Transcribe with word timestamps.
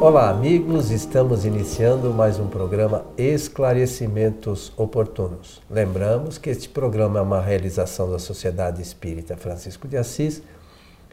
Olá, 0.00 0.30
amigos. 0.30 0.90
Estamos 0.90 1.44
iniciando 1.44 2.10
mais 2.10 2.38
um 2.40 2.46
programa 2.46 3.04
Esclarecimentos 3.18 4.72
Oportunos. 4.74 5.60
Lembramos 5.70 6.38
que 6.38 6.48
este 6.48 6.70
programa 6.70 7.18
é 7.18 7.22
uma 7.22 7.38
realização 7.38 8.10
da 8.10 8.18
Sociedade 8.18 8.80
Espírita 8.80 9.36
Francisco 9.36 9.86
de 9.86 9.98
Assis, 9.98 10.42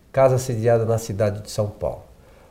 casa 0.10 0.38
sediada 0.38 0.86
na 0.86 0.98
cidade 0.98 1.42
de 1.42 1.52
São 1.52 1.68
Paulo. 1.68 2.04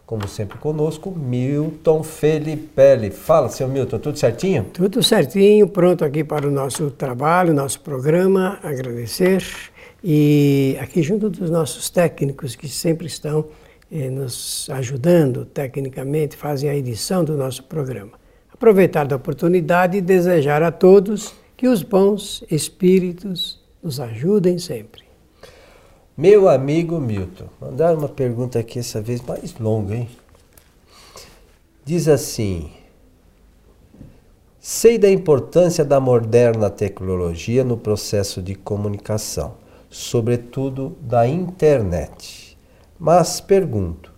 Como 0.05 0.29
sempre 0.29 0.59
conosco, 0.59 1.11
Milton 1.11 2.03
Felipe. 2.03 3.11
Fala, 3.13 3.49
seu 3.49 3.67
Milton, 3.67 3.99
tudo 3.99 4.19
certinho? 4.19 4.65
Tudo 4.75 5.03
certinho, 5.03 5.67
pronto 5.67 6.05
aqui 6.05 6.23
para 6.23 6.47
o 6.47 6.51
nosso 6.51 6.91
trabalho, 6.91 7.55
nosso 7.55 7.81
programa. 7.81 8.59
Agradecer 8.63 9.43
e 10.05 10.77
aqui 10.83 11.03
junto 11.03 11.31
dos 11.31 11.49
nossos 11.49 11.89
técnicos 11.89 12.55
que 12.55 12.69
sempre 12.69 13.07
estão 13.07 13.47
nos 13.91 14.69
ajudando 14.71 15.45
tecnicamente, 15.45 16.37
fazem 16.37 16.69
a 16.69 16.77
edição 16.77 17.25
do 17.25 17.37
nosso 17.37 17.63
programa. 17.65 18.13
Aproveitar 18.53 19.07
da 19.07 19.17
oportunidade 19.17 19.99
e 19.99 20.01
desejar 20.01 20.63
a 20.63 20.73
todos 20.73 21.35
que 21.57 21.69
os 21.69 21.83
bons 21.83 22.43
espíritos 22.51 23.61
nos 23.83 24.01
ajudem 24.01 24.59
sempre. 24.59 25.05
Meu 26.17 26.49
amigo 26.49 26.99
Milton, 26.99 27.49
mandaram 27.61 27.99
uma 27.99 28.09
pergunta 28.09 28.59
aqui 28.59 28.79
essa 28.79 29.01
vez 29.01 29.21
mais 29.21 29.55
longa, 29.59 29.95
hein? 29.95 30.09
Diz 31.85 32.09
assim: 32.09 32.71
Sei 34.59 34.99
da 34.99 35.11
importância 35.11 35.85
da 35.85 36.01
moderna 36.01 36.71
tecnologia 36.71 37.63
no 37.63 37.77
processo 37.77 38.43
de 38.43 38.55
comunicação 38.55 39.55
sobretudo 39.91 40.97
da 41.01 41.27
internet. 41.27 42.46
Mas 42.99 43.41
pergunto: 43.41 44.13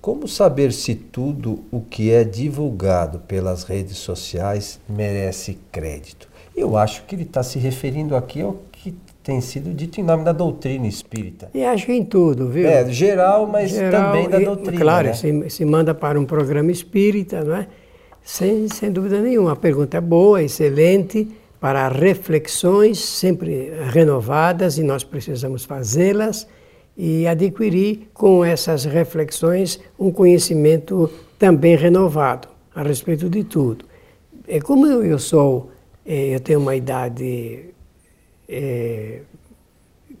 como 0.00 0.26
saber 0.26 0.72
se 0.72 0.94
tudo 0.94 1.64
o 1.70 1.80
que 1.80 2.10
é 2.10 2.24
divulgado 2.24 3.20
pelas 3.20 3.64
redes 3.64 3.98
sociais 3.98 4.80
merece 4.88 5.58
crédito? 5.70 6.28
Eu 6.56 6.76
acho 6.76 7.04
que 7.04 7.14
ele 7.14 7.22
está 7.22 7.42
se 7.42 7.58
referindo 7.58 8.14
aqui 8.14 8.42
ao 8.42 8.58
que 8.72 8.94
tem 9.22 9.40
sido 9.40 9.72
dito 9.72 10.00
em 10.00 10.04
nome 10.04 10.24
da 10.24 10.32
doutrina 10.32 10.86
espírita. 10.86 11.48
E 11.54 11.64
acho 11.64 11.86
que 11.86 11.92
em 11.92 12.04
tudo, 12.04 12.48
viu? 12.48 12.66
É, 12.66 12.90
geral, 12.90 13.46
mas 13.46 13.70
geral, 13.70 14.12
também 14.12 14.28
da 14.28 14.38
doutrina. 14.38 14.80
Claro, 14.80 15.06
né? 15.06 15.14
se, 15.14 15.50
se 15.50 15.64
manda 15.64 15.94
para 15.94 16.18
um 16.18 16.24
programa 16.24 16.72
espírita, 16.72 17.44
não 17.44 17.56
é? 17.56 17.68
Sem, 18.24 18.68
sem 18.68 18.90
dúvida 18.90 19.20
nenhuma. 19.20 19.52
A 19.52 19.56
pergunta 19.56 19.96
é 19.96 20.00
boa, 20.00 20.42
excelente 20.42 21.28
para 21.60 21.86
reflexões 21.86 22.98
sempre 22.98 23.70
renovadas 23.92 24.78
e 24.78 24.82
nós 24.82 25.04
precisamos 25.04 25.64
fazê-las 25.64 26.46
e 26.96 27.26
adquirir 27.26 28.08
com 28.12 28.44
essas 28.44 28.84
reflexões 28.84 29.80
um 29.98 30.10
conhecimento 30.10 31.10
também 31.38 31.76
renovado 31.76 32.48
a 32.74 32.82
respeito 32.82 33.28
de 33.28 33.44
tudo. 33.44 33.84
É 34.46 34.60
como 34.60 34.86
eu 34.86 35.18
sou, 35.18 35.70
é, 36.04 36.34
eu 36.34 36.40
tenho 36.40 36.60
uma 36.60 36.76
idade 36.76 37.66
é, 38.48 39.20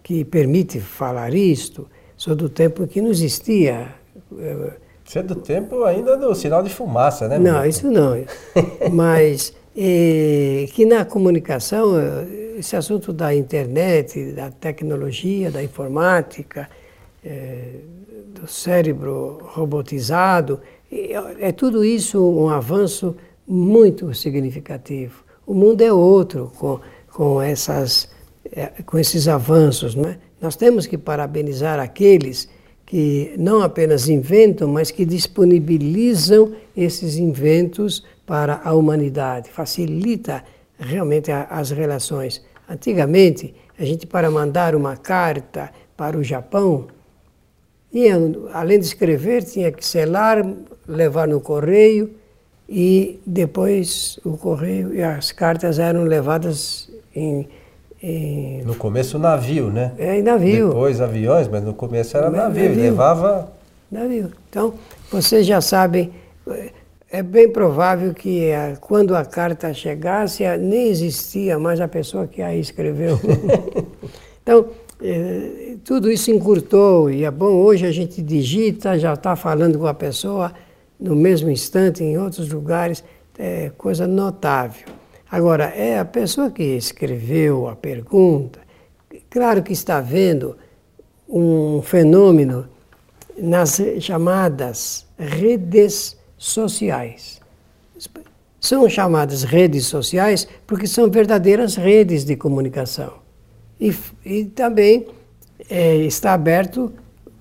que 0.02 0.24
permite 0.24 0.80
falar 0.80 1.34
isto, 1.34 1.88
sou 2.16 2.34
do 2.34 2.48
tempo 2.48 2.86
que 2.86 3.00
não 3.00 3.10
existia. 3.10 3.94
É, 4.38 4.72
Você 5.04 5.18
é 5.18 5.22
do 5.22 5.34
tempo 5.34 5.84
ainda 5.84 6.16
do 6.16 6.34
sinal 6.34 6.62
de 6.62 6.70
fumaça, 6.70 7.28
né? 7.28 7.38
Não, 7.38 7.64
isso 7.64 7.90
não. 7.90 8.24
Mas 8.92 9.54
e 9.74 10.68
que 10.74 10.84
na 10.84 11.04
comunicação, 11.04 11.94
esse 12.62 12.76
assunto 12.76 13.12
da 13.12 13.34
internet, 13.34 14.32
da 14.32 14.48
tecnologia, 14.48 15.50
da 15.50 15.60
informática, 15.60 16.70
é, 17.24 17.74
do 18.40 18.46
cérebro 18.46 19.40
robotizado, 19.42 20.60
é, 20.90 21.48
é 21.48 21.52
tudo 21.52 21.84
isso 21.84 22.24
um 22.24 22.48
avanço 22.48 23.16
muito 23.46 24.14
significativo. 24.14 25.24
O 25.44 25.52
mundo 25.54 25.82
é 25.82 25.92
outro 25.92 26.52
com, 26.56 26.78
com, 27.10 27.42
essas, 27.42 28.08
eh, 28.52 28.70
com 28.86 28.96
esses 28.96 29.26
avanços. 29.26 29.96
Não 29.96 30.08
é? 30.08 30.18
Nós 30.40 30.54
temos 30.54 30.86
que 30.86 30.96
parabenizar 30.96 31.80
aqueles 31.80 32.48
que 32.86 33.34
não 33.36 33.60
apenas 33.60 34.08
inventam, 34.08 34.68
mas 34.68 34.92
que 34.92 35.04
disponibilizam 35.04 36.54
esses 36.76 37.16
inventos 37.16 38.04
para 38.24 38.60
a 38.62 38.72
humanidade, 38.72 39.50
facilita 39.50 40.44
realmente 40.78 41.32
as 41.32 41.70
relações. 41.70 42.42
Antigamente, 42.72 43.54
a 43.78 43.84
gente 43.84 44.06
para 44.06 44.30
mandar 44.30 44.74
uma 44.74 44.96
carta 44.96 45.70
para 45.94 46.16
o 46.16 46.24
Japão, 46.24 46.86
ia, 47.92 48.14
além 48.54 48.78
de 48.78 48.86
escrever, 48.86 49.44
tinha 49.44 49.70
que 49.70 49.84
selar, 49.84 50.42
levar 50.88 51.28
no 51.28 51.38
correio 51.38 52.14
e 52.66 53.20
depois 53.26 54.18
o 54.24 54.38
correio 54.38 54.94
e 54.94 55.02
as 55.02 55.32
cartas 55.32 55.78
eram 55.78 56.04
levadas 56.04 56.90
em, 57.14 57.46
em... 58.02 58.62
no 58.62 58.74
começo 58.74 59.18
navio, 59.18 59.70
né? 59.70 59.92
É, 59.98 60.18
em 60.18 60.22
navio. 60.22 60.68
Depois 60.68 60.98
aviões, 60.98 61.48
mas 61.48 61.62
no 61.62 61.74
começo 61.74 62.16
era 62.16 62.30
navio, 62.30 62.70
navio. 62.70 62.82
levava 62.82 63.52
navio. 63.90 64.32
Então, 64.48 64.72
vocês 65.10 65.46
já 65.46 65.60
sabem 65.60 66.10
é 67.12 67.22
bem 67.22 67.46
provável 67.46 68.14
que 68.14 68.46
eh, 68.46 68.74
quando 68.80 69.14
a 69.14 69.22
carta 69.22 69.74
chegasse, 69.74 70.44
eh, 70.44 70.56
nem 70.56 70.88
existia 70.88 71.58
mais 71.58 71.78
a 71.78 71.86
pessoa 71.86 72.26
que 72.26 72.40
a 72.40 72.56
escreveu. 72.56 73.20
então, 74.42 74.70
é, 74.98 75.76
tudo 75.84 76.10
isso 76.10 76.30
encurtou 76.30 77.10
e 77.10 77.24
é 77.24 77.30
bom. 77.30 77.52
Hoje 77.56 77.84
a 77.84 77.92
gente 77.92 78.22
digita, 78.22 78.98
já 78.98 79.12
está 79.12 79.36
falando 79.36 79.78
com 79.78 79.86
a 79.86 79.92
pessoa 79.92 80.54
no 80.98 81.14
mesmo 81.14 81.50
instante, 81.50 82.02
em 82.02 82.16
outros 82.16 82.50
lugares, 82.50 83.04
é 83.38 83.70
coisa 83.76 84.06
notável. 84.06 84.86
Agora, 85.30 85.64
é 85.64 85.98
a 85.98 86.06
pessoa 86.06 86.50
que 86.50 86.62
escreveu 86.62 87.68
a 87.68 87.76
pergunta, 87.76 88.60
claro 89.28 89.62
que 89.62 89.74
está 89.74 90.00
vendo 90.00 90.56
um 91.28 91.82
fenômeno 91.82 92.66
nas 93.36 93.82
chamadas 94.00 95.06
redes 95.18 96.16
sociais. 96.44 97.40
São 98.60 98.88
chamadas 98.88 99.42
redes 99.42 99.86
sociais 99.86 100.46
porque 100.66 100.86
são 100.86 101.10
verdadeiras 101.10 101.76
redes 101.76 102.24
de 102.24 102.36
comunicação. 102.36 103.14
E, 103.80 103.94
e 104.24 104.44
também 104.44 105.06
é, 105.68 105.96
está 105.96 106.34
aberto 106.34 106.92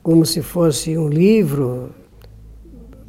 como 0.02 0.26
se 0.26 0.42
fosse 0.42 0.98
um 0.98 1.08
livro 1.08 1.92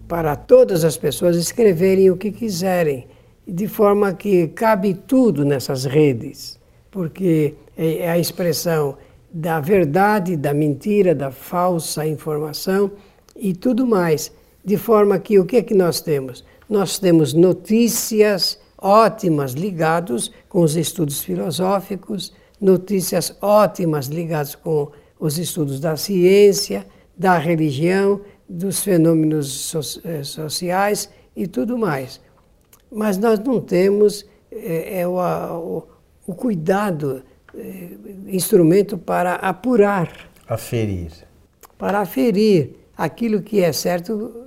para 0.09 0.37
todas 0.37 0.85
as 0.85 0.97
pessoas 0.97 1.37
escreverem 1.37 2.11
o 2.11 2.17
que 2.17 2.31
quiserem, 2.31 3.07
de 3.47 3.67
forma 3.67 4.13
que 4.13 4.49
cabe 4.49 4.93
tudo 4.95 5.45
nessas 5.45 5.85
redes, 5.85 6.61
porque 6.91 7.55
é, 7.77 7.99
é 7.99 8.11
a 8.11 8.19
expressão 8.19 8.97
da 9.33 9.59
verdade, 9.61 10.37
da 10.37 10.53
mentira, 10.53 11.15
da 11.15 11.31
falsa 11.31 12.07
informação 12.07 12.91
e 13.35 13.55
tudo 13.55 13.87
mais. 13.87 14.31
De 14.65 14.77
forma 14.77 15.19
que 15.19 15.39
o 15.39 15.45
que 15.45 15.57
é 15.57 15.63
que 15.63 15.75
nós 15.75 16.01
temos? 16.01 16.45
Nós 16.69 16.99
temos 16.99 17.35
notícias 17.35 18.59
ótimas 18.79 19.53
ligadas 19.53 20.31
com 20.49 20.63
os 20.63 20.77
estudos 20.77 21.23
filosóficos, 21.23 22.33
notícias 22.61 23.37
ótimas 23.41 24.07
ligadas 24.07 24.55
com 24.55 24.91
os 25.19 25.39
estudos 25.39 25.81
da 25.81 25.97
ciência, 25.97 26.87
da 27.17 27.39
religião, 27.39 28.21
dos 28.49 28.83
fenômenos 28.83 29.49
so 29.49 29.81
eh, 30.05 30.23
sociais 30.23 31.09
e 31.35 31.47
tudo 31.47 31.79
mais. 31.79 32.21
Mas 32.91 33.17
nós 33.17 33.39
não 33.39 33.61
temos 33.61 34.27
é, 34.51 35.01
é 35.01 35.09
o, 35.09 35.17
o, 35.17 35.83
o, 36.27 36.35
cuidado, 36.35 37.23
é, 37.55 37.89
instrumento 38.27 38.99
para 38.99 39.37
apurar. 39.37 40.31
Aferir. 40.47 41.11
Para 41.79 42.01
aferir 42.01 42.77
aquilo 42.97 43.41
que 43.41 43.61
é 43.61 43.73
certo 43.73 44.42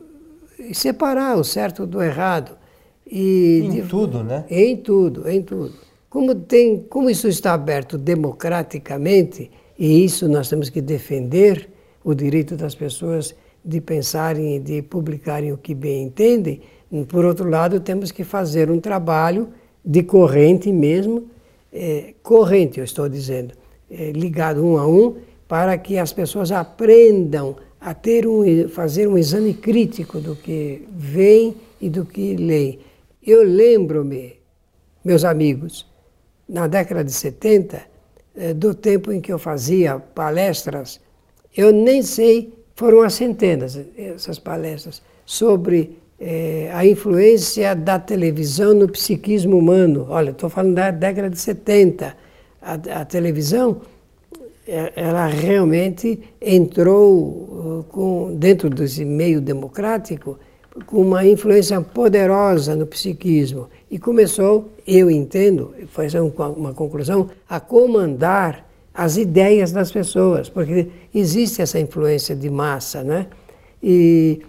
separar 0.74 1.38
o 1.38 1.44
certo 1.44 1.86
do 1.86 2.02
errado. 2.02 2.57
E 3.06 3.62
em 3.63 3.69
de, 3.69 3.81
tudo, 3.84 4.24
né? 4.24 4.46
Em 4.50 4.78
tudo, 4.78 5.30
em 5.30 5.42
tudo. 5.42 5.74
Como, 6.10 6.34
tem, 6.34 6.80
como 6.90 7.10
isso 7.10 7.28
está 7.28 7.54
aberto 7.54 7.98
democraticamente, 7.98 9.52
e 9.78 10.04
isso 10.04 10.28
nós 10.28 10.50
temos 10.50 10.69
que 10.69 10.81
defender, 10.81 11.69
o 12.04 12.13
direito 12.13 12.56
das 12.56 12.75
pessoas 12.75 13.36
de 13.63 13.81
pensarem 13.81 14.57
e 14.57 14.60
de 14.60 14.81
publicarem 14.84 15.52
o 15.52 15.57
que 15.57 15.74
bem 15.74 16.04
entendem, 16.04 16.62
por 17.10 17.25
outro 17.25 17.50
lado, 17.50 17.80
temos 17.80 18.12
que 18.12 18.24
fazer 18.24 18.69
um 18.69 18.80
trabalho 18.80 19.50
de 19.84 20.04
corrente 20.04 20.72
mesmo, 20.72 21.25
é, 21.74 22.13
corrente, 22.24 22.80
eu 22.80 22.86
estou 22.86 23.10
dizendo, 23.10 23.54
é, 23.90 24.12
ligado 24.12 24.63
um 24.63 24.78
a 24.78 24.88
um, 24.88 25.16
para 25.48 25.78
que 25.78 25.98
as 25.98 26.13
pessoas 26.13 26.52
aprendam 26.52 27.56
a 27.86 27.94
ter 27.94 28.26
um, 28.26 28.68
fazer 28.68 29.08
um 29.08 29.16
exame 29.16 29.54
crítico 29.54 30.20
do 30.20 30.36
que 30.36 30.88
vem 30.92 31.56
e 31.80 31.88
do 31.88 32.04
que 32.04 32.36
lê. 32.36 32.80
Eu 33.22 33.44
lembro-me, 33.44 34.38
meus 35.04 35.24
amigos, 35.24 35.86
na 36.50 36.66
década 36.66 37.04
de 37.04 37.12
70, 37.12 37.80
eh, 38.36 38.56
do 38.56 38.74
tempo 38.74 39.12
em 39.12 39.22
que 39.22 39.32
eu 39.32 39.38
fazia 39.38 40.00
palestras, 40.00 41.00
eu 41.56 41.72
nem 41.72 42.02
sei, 42.02 42.52
foram 42.76 43.04
as 43.04 43.14
centenas 43.14 43.80
essas 43.96 44.40
palestras, 44.40 45.04
sobre 45.24 46.00
é, 46.20 46.72
a 46.74 46.84
influência 46.88 47.76
da 47.76 48.00
televisão 48.00 48.74
no 48.74 48.90
psiquismo 48.90 49.60
humano. 49.60 50.08
Olha, 50.10 50.31
estou 50.31 50.50
falando 50.50 50.74
da 50.74 50.90
década 50.90 51.30
de 51.30 51.38
70. 51.38 52.18
A, 52.60 52.74
a 53.02 53.06
televisão, 53.06 53.81
ela 54.68 55.28
realmente 55.28 56.20
entrou 56.42 57.18
uh, 57.20 57.86
com, 57.90 58.36
dentro 58.36 58.70
desse 58.70 59.06
meio 59.06 59.40
democrático 59.40 60.40
com 60.86 61.02
uma 61.02 61.26
influência 61.26 61.80
poderosa 61.82 62.76
no 62.76 62.86
psiquismo 62.86 63.70
e 63.90 63.98
começou, 63.98 64.72
eu 64.86 65.10
entendo, 65.10 65.74
foi 65.88 66.08
uma 66.58 66.74
conclusão, 66.74 67.30
a 67.48 67.60
comandar 67.60 68.68
as 68.94 69.18
ideias 69.18 69.72
das 69.72 69.92
pessoas, 69.92 70.50
porque 70.50 70.88
existe 71.14 71.62
essa 71.62 71.80
influência 71.80 72.36
de 72.36 72.50
massa, 72.50 73.04
né? 73.04 73.28
E 73.82 74.42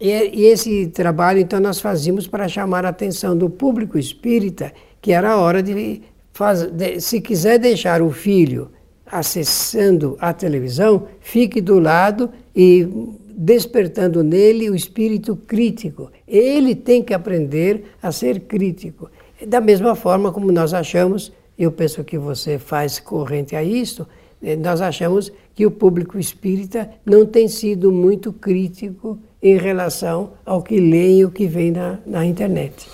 e, 0.00 0.10
e 0.10 0.44
esse 0.46 0.88
trabalho, 0.88 1.40
então, 1.40 1.58
nós 1.58 1.80
fazíamos 1.80 2.26
para 2.26 2.48
chamar 2.48 2.84
a 2.84 2.90
atenção 2.90 3.36
do 3.36 3.48
público 3.48 3.98
espírita, 3.98 4.72
que 5.00 5.12
era 5.12 5.30
a 5.32 5.36
hora 5.38 5.62
de, 5.62 6.02
fazer, 6.32 7.00
se 7.00 7.20
quiser 7.20 7.58
deixar 7.58 8.02
o 8.02 8.10
filho 8.10 8.70
acessando 9.06 10.16
a 10.20 10.32
televisão, 10.32 11.06
fique 11.20 11.60
do 11.60 11.78
lado 11.78 12.30
e 12.54 12.88
despertando 13.36 14.24
nele 14.24 14.70
o 14.70 14.74
espírito 14.74 15.36
crítico. 15.36 16.10
Ele 16.26 16.74
tem 16.74 17.02
que 17.02 17.12
aprender 17.12 17.84
a 18.02 18.10
ser 18.10 18.40
crítico. 18.40 19.10
Da 19.46 19.60
mesma 19.60 19.94
forma 19.94 20.32
como 20.32 20.50
nós 20.50 20.72
achamos, 20.72 21.32
eu 21.58 21.70
penso 21.70 22.02
que 22.02 22.16
você 22.16 22.58
faz 22.58 22.98
corrente 22.98 23.54
a 23.54 23.62
isso, 23.62 24.06
eh, 24.42 24.56
nós 24.56 24.80
achamos 24.80 25.30
que 25.54 25.66
o 25.66 25.70
público 25.70 26.18
espírita 26.18 26.90
não 27.04 27.26
tem 27.26 27.46
sido 27.48 27.92
muito 27.92 28.32
crítico 28.32 29.18
em 29.42 29.56
relação 29.56 30.32
ao 30.44 30.62
que 30.62 30.80
lê 30.80 31.18
e 31.18 31.24
o 31.24 31.30
que 31.30 31.46
vem 31.46 31.70
na, 31.70 31.98
na 32.06 32.24
internet. 32.24 32.88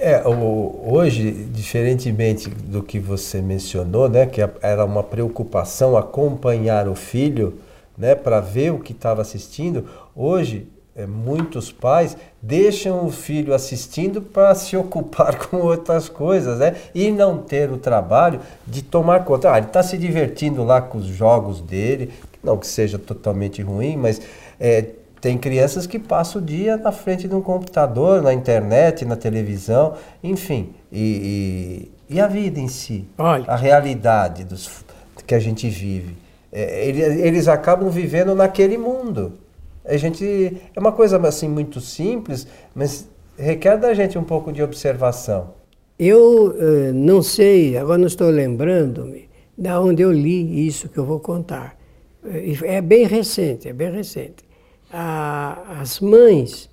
É, 0.00 0.22
o, 0.26 0.80
hoje, 0.86 1.30
diferentemente 1.52 2.48
do 2.48 2.82
que 2.82 3.00
você 3.00 3.42
mencionou, 3.42 4.08
né, 4.08 4.26
que 4.26 4.40
era 4.62 4.84
uma 4.84 5.02
preocupação 5.02 5.96
acompanhar 5.96 6.86
o 6.88 6.94
filho, 6.94 7.58
né, 7.96 8.14
para 8.14 8.38
ver 8.38 8.72
o 8.72 8.78
que 8.78 8.92
estava 8.92 9.22
assistindo, 9.22 9.86
hoje 10.14 10.68
é, 10.98 11.06
muitos 11.06 11.70
pais 11.70 12.16
deixam 12.42 13.06
o 13.06 13.10
filho 13.10 13.54
assistindo 13.54 14.20
para 14.20 14.52
se 14.54 14.76
ocupar 14.76 15.36
com 15.46 15.58
outras 15.58 16.08
coisas, 16.08 16.58
né? 16.58 16.74
E 16.92 17.12
não 17.12 17.38
ter 17.38 17.70
o 17.70 17.76
trabalho 17.78 18.40
de 18.66 18.82
tomar 18.82 19.24
conta. 19.24 19.52
Ah, 19.52 19.58
ele 19.58 19.68
está 19.68 19.80
se 19.80 19.96
divertindo 19.96 20.64
lá 20.64 20.80
com 20.80 20.98
os 20.98 21.06
jogos 21.06 21.60
dele, 21.60 22.12
não 22.42 22.56
que 22.56 22.66
seja 22.66 22.98
totalmente 22.98 23.62
ruim, 23.62 23.96
mas 23.96 24.20
é, 24.58 24.86
tem 25.20 25.36
crianças 25.36 25.86
que 25.86 25.98
passam 25.98 26.40
o 26.40 26.44
dia 26.44 26.76
na 26.76 26.92
frente 26.92 27.26
de 27.26 27.34
um 27.34 27.40
computador, 27.40 28.22
na 28.22 28.32
internet, 28.32 29.04
na 29.04 29.16
televisão, 29.16 29.94
enfim. 30.22 30.74
E, 30.92 31.90
e, 32.08 32.14
e 32.16 32.20
a 32.20 32.26
vida 32.26 32.60
em 32.60 32.68
si, 32.68 33.04
Olha. 33.18 33.44
a 33.48 33.56
realidade 33.56 34.44
dos, 34.44 34.84
que 35.26 35.34
a 35.34 35.38
gente 35.38 35.68
vive. 35.68 36.16
É, 36.52 36.88
eles, 36.88 37.18
eles 37.18 37.48
acabam 37.48 37.90
vivendo 37.90 38.34
naquele 38.34 38.78
mundo. 38.78 39.34
A 39.84 39.96
gente 39.96 40.56
é 40.74 40.80
uma 40.80 40.92
coisa 40.92 41.18
assim 41.26 41.48
muito 41.48 41.80
simples, 41.80 42.46
mas 42.74 43.08
requer 43.36 43.76
da 43.76 43.92
gente 43.94 44.18
um 44.18 44.24
pouco 44.24 44.52
de 44.52 44.62
observação. 44.62 45.58
Eu 45.98 46.50
uh, 46.50 46.92
não 46.94 47.22
sei, 47.22 47.76
agora 47.76 47.98
não 47.98 48.06
estou 48.06 48.30
lembrando-me 48.30 49.28
da 49.56 49.80
onde 49.80 50.02
eu 50.02 50.12
li 50.12 50.66
isso 50.66 50.88
que 50.88 50.98
eu 50.98 51.04
vou 51.04 51.18
contar. 51.18 51.76
É 52.62 52.80
bem 52.80 53.04
recente, 53.06 53.68
é 53.68 53.72
bem 53.72 53.90
recente 53.90 54.47
a, 54.92 55.80
as 55.80 56.00
mães 56.00 56.68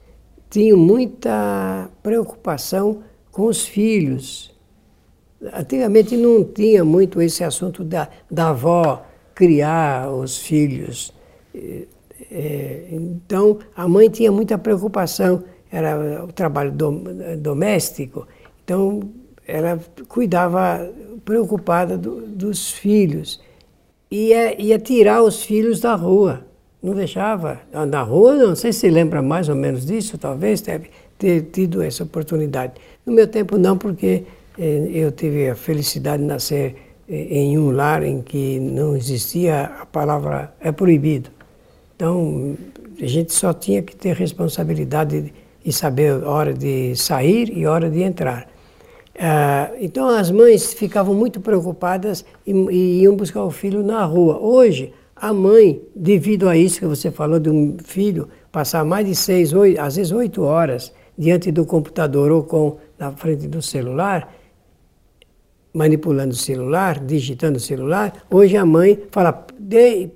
tinham 0.50 0.78
muita 0.78 1.90
preocupação 2.02 3.04
com 3.32 3.48
os 3.48 3.66
filhos. 3.66 4.54
Antigamente 5.54 6.16
não 6.16 6.44
tinha 6.44 6.84
muito 6.84 7.22
esse 7.22 7.44
assunto 7.44 7.84
da, 7.84 8.10
da 8.32 8.50
avó 8.50 9.06
criar 9.34 10.10
os 10.10 10.38
filhos. 10.38 11.14
É, 12.32 12.88
então, 12.92 13.60
a 13.76 13.88
mãe 13.88 14.10
tinha 14.10 14.32
muita 14.32 14.58
preocupação, 14.58 15.44
era 15.72 16.24
o 16.24 16.32
trabalho 16.32 16.74
doméstico, 17.38 18.28
então 18.64 19.02
ela 19.46 19.80
cuidava, 20.08 20.90
preocupada 21.24 21.98
do, 21.98 22.22
dos 22.22 22.72
filhos. 22.72 23.42
Ia, 24.10 24.60
ia 24.62 24.80
tirar 24.80 25.22
os 25.22 25.44
filhos 25.44 25.82
da 25.82 25.96
rua 25.96 26.46
não 26.86 26.94
deixava. 26.94 27.60
Na 27.88 28.04
rua, 28.04 28.36
não 28.36 28.56
sei 28.56 28.72
se 28.72 28.88
lembra 28.90 29.22
mais 29.22 29.50
ou 29.50 29.56
menos 29.56 29.86
disso, 29.86 30.18
talvez 30.18 30.62
deve 30.62 30.90
ter 31.18 31.42
tido 31.52 31.82
essa 31.82 32.04
oportunidade. 32.04 32.74
No 33.04 33.12
meu 33.12 33.28
tempo, 33.28 33.58
não, 33.58 33.76
porque 33.76 34.24
eh, 34.60 34.90
eu 34.94 35.12
tive 35.12 35.50
a 35.50 35.56
felicidade 35.56 36.22
de 36.22 36.28
nascer 36.28 36.76
eh, 37.10 37.40
em 37.40 37.58
um 37.58 37.72
lar 37.72 38.04
em 38.04 38.22
que 38.22 38.60
não 38.60 38.96
existia 38.96 39.64
a 39.82 39.86
palavra 39.86 40.54
é 40.60 40.72
proibido. 40.72 41.32
Então, 41.96 42.56
a 43.02 43.06
gente 43.06 43.34
só 43.34 43.52
tinha 43.52 43.82
que 43.82 43.96
ter 43.96 44.16
responsabilidade 44.16 45.34
e 45.64 45.74
saber 45.74 46.24
a 46.24 46.30
hora 46.30 46.54
de 46.54 46.96
sair 46.96 47.50
e 47.58 47.66
a 47.66 47.72
hora 47.72 47.90
de 47.90 48.04
entrar. 48.04 48.48
Ah, 49.18 49.72
então, 49.80 50.08
as 50.10 50.30
mães 50.30 50.74
ficavam 50.74 51.16
muito 51.16 51.40
preocupadas 51.40 52.24
e 52.46 53.02
iam 53.02 53.16
buscar 53.16 53.44
o 53.44 53.50
filho 53.50 53.82
na 53.82 54.04
rua. 54.04 54.38
Hoje, 54.40 54.94
a 55.16 55.34
mãe, 55.34 55.82
devido 55.96 56.50
a 56.50 56.58
isso 56.58 56.80
que 56.80 56.86
você 56.86 57.10
falou 57.10 57.40
de 57.40 57.50
um 57.50 57.78
filho 57.84 58.28
passar 58.52 58.84
mais 58.84 59.06
de 59.06 59.16
seis, 59.16 59.54
oito, 59.54 59.80
às 59.80 59.96
vezes 59.96 60.12
oito 60.12 60.44
horas 60.44 60.94
diante 61.18 61.52
do 61.52 61.66
computador 61.66 62.32
ou 62.32 62.44
com 62.44 62.78
na 63.00 63.12
frente 63.12 63.48
do 63.48 63.62
celular, 63.62 64.34
manipulando 65.74 66.34
o 66.34 66.38
celular, 66.38 67.00
digitando 67.00 67.58
o 67.58 67.62
celular, 67.62 68.26
hoje 68.30 68.56
a 68.56 68.66
mãe 68.66 69.04
fala, 69.12 69.46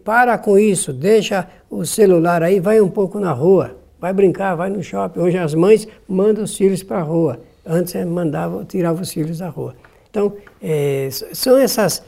para 0.03 0.37
com 0.37 0.57
isso, 0.57 0.93
deixa 0.93 1.47
o 1.69 1.85
celular 1.85 2.43
aí, 2.43 2.59
vai 2.59 2.79
um 2.79 2.89
pouco 2.89 3.19
na 3.19 3.31
rua, 3.31 3.77
vai 3.99 4.13
brincar, 4.13 4.55
vai 4.55 4.69
no 4.69 4.81
shopping. 4.81 5.19
Hoje 5.19 5.37
as 5.37 5.53
mães 5.53 5.87
mandam 6.07 6.43
os 6.43 6.55
filhos 6.55 6.81
para 6.81 6.99
a 6.99 7.03
rua. 7.03 7.39
Antes 7.65 7.93
mandava, 8.05 8.63
tirava 8.65 9.01
os 9.01 9.11
filhos 9.11 9.39
da 9.39 9.49
rua. 9.49 9.75
Então, 10.09 10.33
é, 10.61 11.09
são 11.11 11.57
essas 11.57 12.03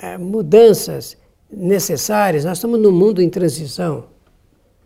é, 0.00 0.18
mudanças 0.18 1.16
necessárias. 1.52 2.44
Nós 2.44 2.58
estamos 2.58 2.80
num 2.80 2.92
mundo 2.92 3.20
em 3.20 3.28
transição. 3.28 4.04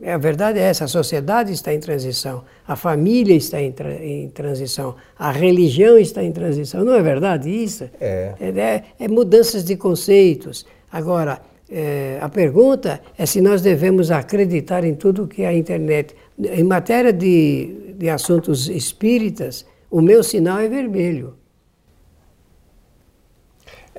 É, 0.01 0.13
a 0.13 0.19
verdade 0.19 0.59
é 0.59 0.63
essa: 0.63 0.85
a 0.85 0.89
sociedade 0.89 1.53
está 1.53 1.73
em 1.73 1.81
transição, 1.81 2.45
a 2.67 2.77
família 2.77 3.35
está 3.35 3.61
em, 3.61 3.73
tra 3.73 3.95
em 3.95 4.29
transição, 4.29 4.95
a 5.19 5.31
religião 5.31 5.97
está 5.97 6.23
em 6.23 6.33
transição. 6.33 6.85
Não 6.85 6.95
é 6.95 7.03
verdade 7.03 7.49
isso? 7.49 7.85
É. 8.01 8.35
É, 8.39 8.49
é, 8.49 8.85
é 8.99 9.09
mudanças 9.09 9.65
de 9.65 9.77
conceitos. 9.77 10.67
Agora, 10.93 11.41
é, 11.71 12.19
a 12.21 12.29
pergunta 12.29 13.01
é 13.17 13.25
se 13.25 13.41
nós 13.41 13.63
devemos 13.63 14.11
acreditar 14.11 14.85
em 14.85 14.95
tudo 14.95 15.27
que 15.27 15.45
a 15.45 15.55
internet. 15.55 16.15
Em 16.39 16.63
matéria 16.63 17.13
de, 17.13 17.95
de 17.97 18.11
assuntos 18.11 18.69
espíritas, 18.69 19.65
o 19.91 20.03
meu 20.03 20.23
sinal 20.23 20.59
é 20.59 20.69
vermelho. 20.69 21.35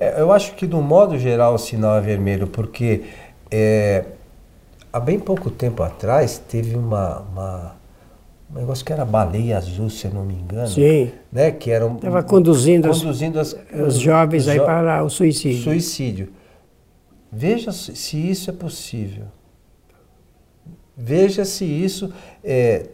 É, 0.00 0.20
eu 0.20 0.30
acho 0.30 0.54
que, 0.54 0.64
do 0.64 0.80
modo 0.80 1.18
geral, 1.18 1.54
o 1.54 1.58
sinal 1.58 1.96
é 1.96 2.00
vermelho, 2.00 2.46
porque 2.46 3.02
é, 3.50 4.04
há 4.92 5.00
bem 5.00 5.18
pouco 5.18 5.50
tempo 5.50 5.82
atrás 5.82 6.38
teve 6.38 6.76
uma, 6.76 7.18
uma, 7.22 7.76
um 8.48 8.60
negócio 8.60 8.84
que 8.84 8.92
era 8.92 9.04
baleia 9.04 9.58
azul, 9.58 9.90
se 9.90 10.06
eu 10.06 10.12
não 10.12 10.24
me 10.24 10.34
engano. 10.34 10.68
Sim. 10.68 11.10
Né, 11.32 11.50
que 11.50 11.72
era 11.72 11.84
Estava 11.84 12.22
conduzindo, 12.22 12.88
conduzindo 12.88 13.40
as, 13.40 13.56
as, 13.72 13.80
os 13.80 13.98
jovens 13.98 14.44
os 14.44 14.48
aí 14.48 14.58
jo 14.58 14.64
para 14.64 15.02
o 15.02 15.10
suicídio. 15.10 15.64
Suicídio. 15.64 16.28
Veja 17.30 17.72
se 17.72 18.16
isso 18.16 18.50
é 18.50 18.52
possível. 18.52 19.26
Veja 20.96 21.44
se 21.44 21.64
isso 21.64 22.12
é, 22.42 22.86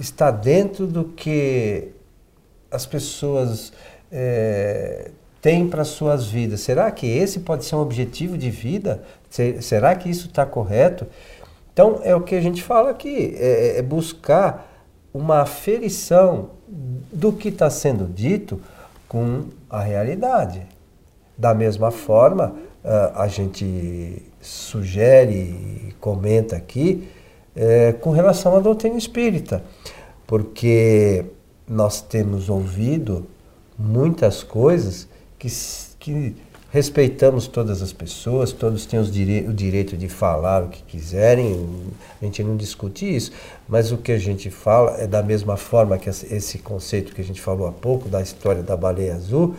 está 0.00 0.30
dentro 0.30 0.86
do 0.86 1.04
que 1.04 1.88
as 2.70 2.86
pessoas 2.86 3.72
é, 4.10 5.10
têm 5.44 5.68
para 5.68 5.84
suas 5.84 6.26
vidas. 6.26 6.62
Será 6.62 6.90
que 6.90 7.06
esse 7.06 7.40
pode 7.40 7.66
ser 7.66 7.76
um 7.76 7.80
objetivo 7.80 8.38
de 8.38 8.48
vida? 8.48 9.02
Será 9.60 9.94
que 9.94 10.08
isso 10.08 10.28
está 10.28 10.46
correto? 10.46 11.06
Então, 11.70 12.00
é 12.02 12.16
o 12.16 12.22
que 12.22 12.34
a 12.34 12.40
gente 12.40 12.62
fala 12.62 12.88
aqui, 12.88 13.36
é, 13.38 13.76
é 13.76 13.82
buscar 13.82 14.72
uma 15.12 15.42
aferição 15.42 16.48
do 16.66 17.30
que 17.30 17.48
está 17.48 17.68
sendo 17.68 18.06
dito 18.06 18.58
com 19.06 19.44
a 19.68 19.82
realidade. 19.82 20.62
Da 21.36 21.52
mesma 21.52 21.90
forma, 21.90 22.54
a 23.14 23.28
gente 23.28 24.22
sugere 24.40 25.88
e 25.88 25.94
comenta 26.00 26.56
aqui 26.56 27.06
é, 27.54 27.92
com 27.92 28.12
relação 28.12 28.56
à 28.56 28.60
doutrina 28.60 28.96
espírita, 28.96 29.62
porque 30.26 31.26
nós 31.68 32.00
temos 32.00 32.48
ouvido 32.48 33.26
muitas 33.78 34.42
coisas 34.42 35.06
que, 35.44 35.50
que 35.98 36.36
respeitamos 36.70 37.46
todas 37.46 37.82
as 37.82 37.92
pessoas, 37.92 38.50
todos 38.50 38.86
têm 38.86 39.02
dire 39.02 39.46
o 39.46 39.52
direito 39.52 39.96
de 39.96 40.08
falar 40.08 40.64
o 40.64 40.68
que 40.68 40.82
quiserem, 40.82 41.68
a 42.20 42.24
gente 42.24 42.42
não 42.42 42.56
discute 42.56 43.14
isso, 43.14 43.30
mas 43.68 43.92
o 43.92 43.98
que 43.98 44.10
a 44.10 44.18
gente 44.18 44.50
fala 44.50 44.96
é 44.98 45.06
da 45.06 45.22
mesma 45.22 45.56
forma 45.56 45.98
que 45.98 46.08
esse 46.08 46.58
conceito 46.58 47.14
que 47.14 47.20
a 47.20 47.24
gente 47.24 47.40
falou 47.40 47.66
há 47.66 47.72
pouco, 47.72 48.08
da 48.08 48.20
história 48.20 48.62
da 48.62 48.76
baleia 48.76 49.14
azul. 49.14 49.54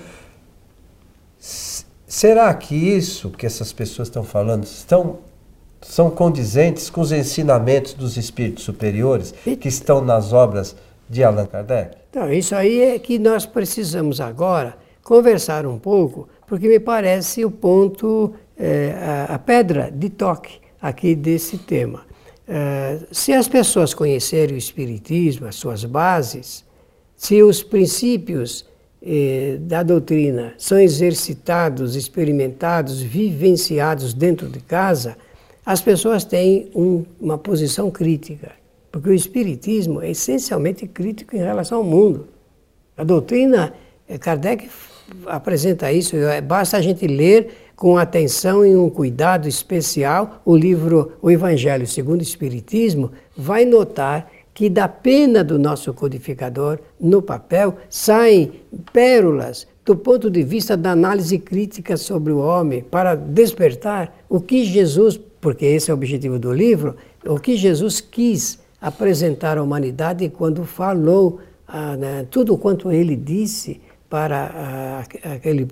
Será 2.08 2.54
que 2.54 2.76
isso 2.76 3.30
que 3.30 3.46
essas 3.46 3.72
pessoas 3.72 4.08
estão 4.08 4.24
falando 4.24 4.64
estão, 4.64 5.20
são 5.82 6.10
condizentes 6.10 6.90
com 6.90 7.02
os 7.02 7.12
ensinamentos 7.12 7.94
dos 7.94 8.18
espíritos 8.18 8.64
superiores 8.64 9.34
que 9.44 9.68
estão 9.68 10.02
nas 10.04 10.34
obras 10.34 10.76
de 11.10 11.24
Allan 11.24 11.46
Kardec? 11.46 11.96
Então, 12.10 12.32
isso 12.32 12.56
aí 12.56 12.82
é 12.82 13.00
que 13.00 13.20
nós 13.20 13.46
precisamos 13.46 14.20
agora 14.20 14.85
conversar 15.06 15.68
um 15.68 15.78
pouco 15.78 16.28
porque 16.48 16.68
me 16.68 16.80
parece 16.80 17.46
o 17.46 17.52
ponto, 17.52 18.34
é, 18.58 18.92
a, 19.30 19.36
a, 19.36 19.40
pedra 19.40 19.92
de 19.92 20.10
toque 20.10 20.60
aqui 20.82 21.14
desse 21.14 21.60
tema. 21.60 22.02
É, 22.48 23.00
se 23.12 23.32
as 23.32 23.48
pessoas 23.48 23.94
conhecerem 23.94 24.56
o 24.56 24.58
Espiritismo, 24.58 25.46
as 25.46 25.56
suas 25.56 25.86
bases, 25.86 26.66
se 27.16 27.42
os 27.44 27.62
princípios 27.62 28.66
é, 29.02 29.58
da 29.62 29.84
doutrina 29.84 30.56
são 30.58 30.80
exercitados, 30.80 31.96
experimentados, 31.96 33.00
vivenciados 33.00 34.12
dentro 34.12 34.50
de 34.50 34.60
casa, 34.60 35.16
as 35.64 35.82
pessoas 35.82 36.26
têm 36.26 36.72
um, 36.76 37.06
uma 37.22 37.38
posição 37.38 37.92
crítica. 37.92 38.54
Porque 38.92 39.10
o 39.10 39.14
Espiritismo 39.14 40.02
é 40.02 40.10
essencialmente 40.10 40.88
crítico 40.88 41.36
em 41.36 41.40
relação 41.40 41.80
ao 41.80 41.84
mundo. 41.84 42.28
A 42.98 43.04
doutrina, 43.04 43.74
é, 44.08 44.18
Kardec 44.18 44.68
apresenta 45.26 45.92
isso, 45.92 46.16
é, 46.16 46.42
basta 46.42 46.78
a 46.78 46.82
gente 46.82 47.06
ler 47.08 47.72
com 47.76 47.98
atenção 47.98 48.66
e 48.66 48.76
um 48.76 48.90
cuidado 48.90 49.48
especial 49.48 50.42
o 50.46 50.56
livro 50.56 51.14
O 51.22 51.30
Evangelho 51.30 51.86
segundo 51.86 52.20
o 52.20 52.24
Espiritismo, 52.24 53.12
vai 53.36 53.66
notar 53.66 54.32
que 54.54 54.70
da 54.70 54.88
pena 54.88 55.44
do 55.44 55.60
nosso 55.60 55.94
codificador 55.94 56.80
no 57.00 57.22
papel 57.22 57.76
saem 57.90 58.54
pérolas 58.94 59.68
do 59.84 59.96
ponto 59.96 60.32
de 60.32 60.42
vista 60.42 60.78
da 60.78 60.92
análise 60.92 61.38
crítica 61.38 61.98
sobre 61.98 62.32
o 62.32 62.40
homem 62.40 62.82
para 62.82 63.14
despertar 63.16 64.18
o 64.30 64.40
que 64.40 64.64
Jesus, 64.64 65.20
porque 65.40 65.66
esse 65.66 65.92
é 65.92 65.94
o 65.94 65.98
objetivo 65.98 66.40
do 66.40 66.54
livro, 66.54 66.96
o 67.26 67.38
que 67.38 67.56
Jesus 67.56 68.00
quis 68.00 68.58
apresentar 68.82 69.58
à 69.58 69.64
humanidade 69.64 70.28
quando 70.30 70.64
falou 70.64 71.40
ah, 71.68 71.98
né, 71.98 72.26
tudo 72.32 72.58
quanto 72.58 72.92
ele 72.92 73.16
disse 73.16 73.82
para 74.10 75.04
aquele, 75.34 75.68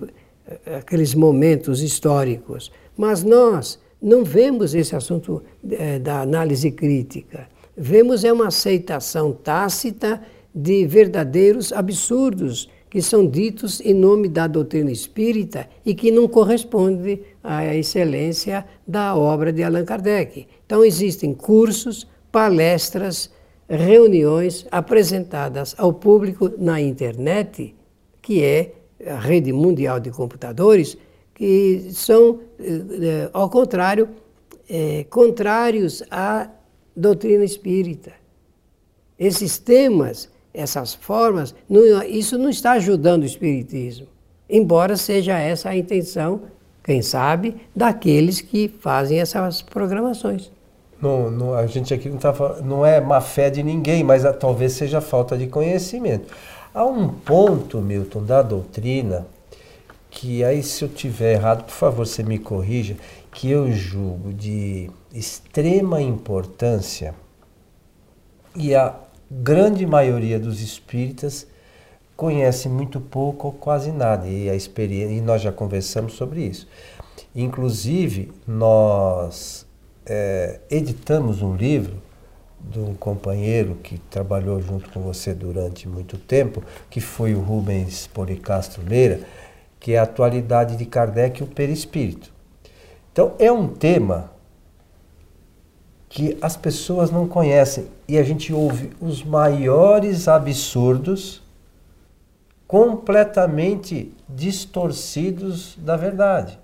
aqueles 0.78 1.14
momentos 1.14 1.82
históricos. 1.82 2.70
Mas 2.96 3.22
nós 3.22 3.78
não 4.00 4.24
vemos 4.24 4.74
esse 4.74 4.94
assunto 4.94 5.42
é, 5.70 5.98
da 5.98 6.20
análise 6.20 6.70
crítica. 6.70 7.48
Vemos 7.76 8.22
é 8.22 8.32
uma 8.32 8.48
aceitação 8.48 9.32
tácita 9.32 10.20
de 10.54 10.86
verdadeiros 10.86 11.72
absurdos 11.72 12.68
que 12.88 13.02
são 13.02 13.26
ditos 13.26 13.80
em 13.80 13.92
nome 13.92 14.28
da 14.28 14.46
doutrina 14.46 14.92
espírita 14.92 15.68
e 15.84 15.96
que 15.96 16.12
não 16.12 16.28
corresponde 16.28 17.20
à 17.42 17.74
excelência 17.74 18.64
da 18.86 19.16
obra 19.16 19.52
de 19.52 19.64
Allan 19.64 19.84
Kardec. 19.84 20.46
Então 20.64 20.84
existem 20.84 21.34
cursos, 21.34 22.06
palestras, 22.30 23.30
reuniões 23.68 24.64
apresentadas 24.70 25.74
ao 25.76 25.92
público 25.92 26.52
na 26.56 26.80
internet 26.80 27.74
que 28.24 28.42
é 28.42 28.72
a 29.06 29.18
rede 29.18 29.52
mundial 29.52 30.00
de 30.00 30.10
computadores, 30.10 30.96
que 31.34 31.88
são, 31.92 32.40
eh, 32.58 33.28
ao 33.34 33.50
contrário, 33.50 34.08
é, 34.68 35.04
contrários 35.10 36.02
à 36.10 36.48
doutrina 36.96 37.44
espírita. 37.44 38.12
Esses 39.18 39.58
temas, 39.58 40.30
essas 40.54 40.94
formas, 40.94 41.54
não, 41.68 42.02
isso 42.02 42.38
não 42.38 42.48
está 42.48 42.72
ajudando 42.72 43.24
o 43.24 43.26
espiritismo, 43.26 44.06
embora 44.48 44.96
seja 44.96 45.38
essa 45.38 45.68
a 45.68 45.76
intenção, 45.76 46.42
quem 46.82 47.02
sabe, 47.02 47.56
daqueles 47.76 48.40
que 48.40 48.68
fazem 48.80 49.20
essas 49.20 49.60
programações. 49.60 50.50
Não, 51.00 51.30
não, 51.30 51.52
a 51.52 51.66
gente 51.66 51.92
aqui 51.92 52.08
não, 52.08 52.16
tá, 52.16 52.32
não 52.64 52.86
é 52.86 53.02
má 53.02 53.20
fé 53.20 53.50
de 53.50 53.62
ninguém, 53.62 54.02
mas 54.02 54.24
a, 54.24 54.32
talvez 54.32 54.72
seja 54.72 55.02
falta 55.02 55.36
de 55.36 55.46
conhecimento. 55.46 56.32
Há 56.74 56.84
um 56.84 57.08
ponto, 57.08 57.80
Milton, 57.80 58.24
da 58.24 58.42
doutrina, 58.42 59.24
que 60.10 60.42
aí 60.42 60.60
se 60.60 60.82
eu 60.82 60.88
tiver 60.88 61.34
errado, 61.34 61.62
por 61.62 61.70
favor, 61.70 62.04
você 62.04 62.20
me 62.24 62.36
corrija, 62.36 62.96
que 63.30 63.48
eu 63.48 63.70
julgo 63.70 64.32
de 64.32 64.90
extrema 65.12 66.02
importância 66.02 67.14
e 68.56 68.74
a 68.74 68.92
grande 69.30 69.86
maioria 69.86 70.36
dos 70.36 70.60
espíritas 70.60 71.46
conhece 72.16 72.68
muito 72.68 73.00
pouco 73.00 73.46
ou 73.46 73.52
quase 73.52 73.92
nada 73.92 74.26
e 74.28 74.50
a 74.50 74.56
experiência 74.56 75.14
e 75.14 75.20
nós 75.20 75.42
já 75.42 75.52
conversamos 75.52 76.14
sobre 76.14 76.40
isso. 76.42 76.66
Inclusive 77.36 78.32
nós 78.48 79.64
é, 80.04 80.58
editamos 80.68 81.40
um 81.40 81.54
livro 81.54 82.02
de 82.70 82.78
um 82.78 82.94
companheiro 82.94 83.76
que 83.82 83.98
trabalhou 83.98 84.60
junto 84.60 84.90
com 84.90 85.00
você 85.00 85.34
durante 85.34 85.88
muito 85.88 86.16
tempo, 86.16 86.62
que 86.90 87.00
foi 87.00 87.34
o 87.34 87.40
Rubens 87.40 88.06
Policastro 88.06 88.82
Leira, 88.86 89.20
que 89.78 89.92
é 89.92 89.98
a 89.98 90.02
atualidade 90.02 90.76
de 90.76 90.86
Kardec 90.86 91.40
e 91.40 91.44
o 91.44 91.46
perispírito. 91.46 92.32
Então, 93.12 93.34
é 93.38 93.52
um 93.52 93.68
tema 93.68 94.32
que 96.08 96.38
as 96.40 96.56
pessoas 96.56 97.10
não 97.10 97.26
conhecem 97.26 97.88
e 98.06 98.16
a 98.16 98.22
gente 98.22 98.52
ouve 98.52 98.92
os 99.00 99.22
maiores 99.22 100.28
absurdos 100.28 101.42
completamente 102.66 104.12
distorcidos 104.28 105.76
da 105.76 105.96
verdade. 105.96 106.58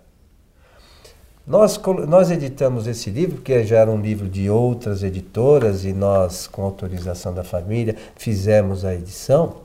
Nós, 1.51 1.81
nós 2.07 2.31
editamos 2.31 2.87
esse 2.87 3.11
livro, 3.11 3.43
que 3.43 3.65
já 3.65 3.79
era 3.79 3.91
um 3.91 4.01
livro 4.01 4.29
de 4.29 4.49
outras 4.49 5.03
editoras, 5.03 5.85
e 5.85 5.93
nós, 5.93 6.47
com 6.47 6.63
autorização 6.63 7.35
da 7.35 7.43
família, 7.43 7.97
fizemos 8.15 8.85
a 8.85 8.95
edição. 8.95 9.57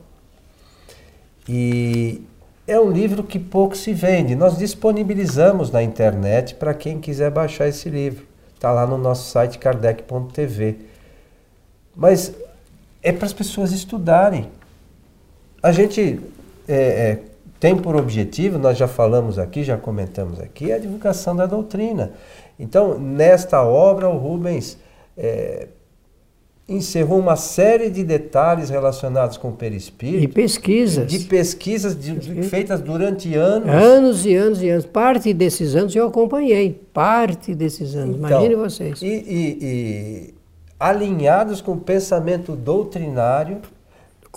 E 1.48 2.20
é 2.66 2.80
um 2.80 2.90
livro 2.90 3.22
que 3.22 3.38
pouco 3.38 3.76
se 3.76 3.92
vende. 3.92 4.34
Nós 4.34 4.58
disponibilizamos 4.58 5.70
na 5.70 5.80
internet 5.80 6.56
para 6.56 6.74
quem 6.74 6.98
quiser 6.98 7.30
baixar 7.30 7.68
esse 7.68 7.88
livro. 7.88 8.26
Está 8.52 8.72
lá 8.72 8.84
no 8.84 8.98
nosso 8.98 9.30
site 9.30 9.56
kardec.tv. 9.56 10.78
Mas 11.94 12.34
é 13.00 13.12
para 13.12 13.26
as 13.26 13.32
pessoas 13.32 13.70
estudarem. 13.70 14.50
A 15.62 15.70
gente 15.70 16.20
é, 16.66 16.74
é, 16.74 17.22
tem 17.66 17.76
por 17.76 17.96
objetivo, 17.96 18.58
nós 18.58 18.78
já 18.78 18.86
falamos 18.86 19.40
aqui, 19.40 19.64
já 19.64 19.76
comentamos 19.76 20.38
aqui, 20.38 20.70
a 20.70 20.78
divulgação 20.78 21.34
da 21.34 21.46
doutrina. 21.46 22.12
Então, 22.56 22.96
nesta 22.96 23.60
obra, 23.60 24.08
o 24.08 24.16
Rubens 24.16 24.78
é, 25.18 25.66
encerrou 26.68 27.18
uma 27.18 27.34
série 27.34 27.90
de 27.90 28.04
detalhes 28.04 28.70
relacionados 28.70 29.36
com 29.36 29.48
o 29.48 29.52
perispírito. 29.52 30.22
E 30.22 30.28
pesquisas. 30.28 31.10
De 31.10 31.18
pesquisas 31.24 31.98
de, 31.98 32.12
de, 32.12 32.42
feitas 32.44 32.80
durante 32.80 33.34
anos. 33.34 33.68
Anos 33.68 34.24
e 34.24 34.36
anos 34.36 34.62
e 34.62 34.68
anos. 34.68 34.86
Parte 34.86 35.34
desses 35.34 35.74
anos 35.74 35.92
eu 35.96 36.06
acompanhei. 36.06 36.80
Parte 36.94 37.52
desses 37.52 37.96
anos. 37.96 38.14
Então, 38.14 38.30
Imagine 38.30 38.54
vocês. 38.54 39.02
E, 39.02 39.06
e, 39.06 39.58
e 39.60 40.34
alinhados 40.78 41.60
com 41.60 41.72
o 41.72 41.80
pensamento 41.80 42.54
doutrinário 42.54 43.60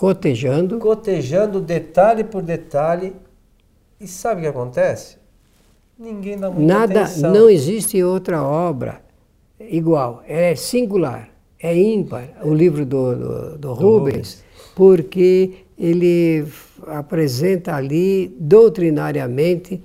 Cotejando. 0.00 0.78
Cotejando 0.78 1.60
detalhe 1.60 2.24
por 2.24 2.40
detalhe. 2.40 3.12
E 4.00 4.08
sabe 4.08 4.40
o 4.40 4.42
que 4.44 4.48
acontece? 4.48 5.18
Ninguém 5.98 6.38
dá 6.38 6.50
muita 6.50 6.72
Nada, 6.72 7.02
atenção. 7.02 7.30
não 7.30 7.50
existe 7.50 8.02
outra 8.02 8.42
obra 8.42 9.02
igual. 9.60 10.22
É 10.26 10.54
singular, 10.54 11.28
é 11.62 11.76
ímpar 11.76 12.30
o 12.42 12.54
livro 12.54 12.86
do, 12.86 13.14
do, 13.14 13.58
do 13.58 13.72
Rubens, 13.74 13.82
Rubens, 13.82 14.44
porque 14.74 15.66
ele 15.78 16.46
apresenta 16.86 17.74
ali 17.74 18.34
doutrinariamente 18.40 19.82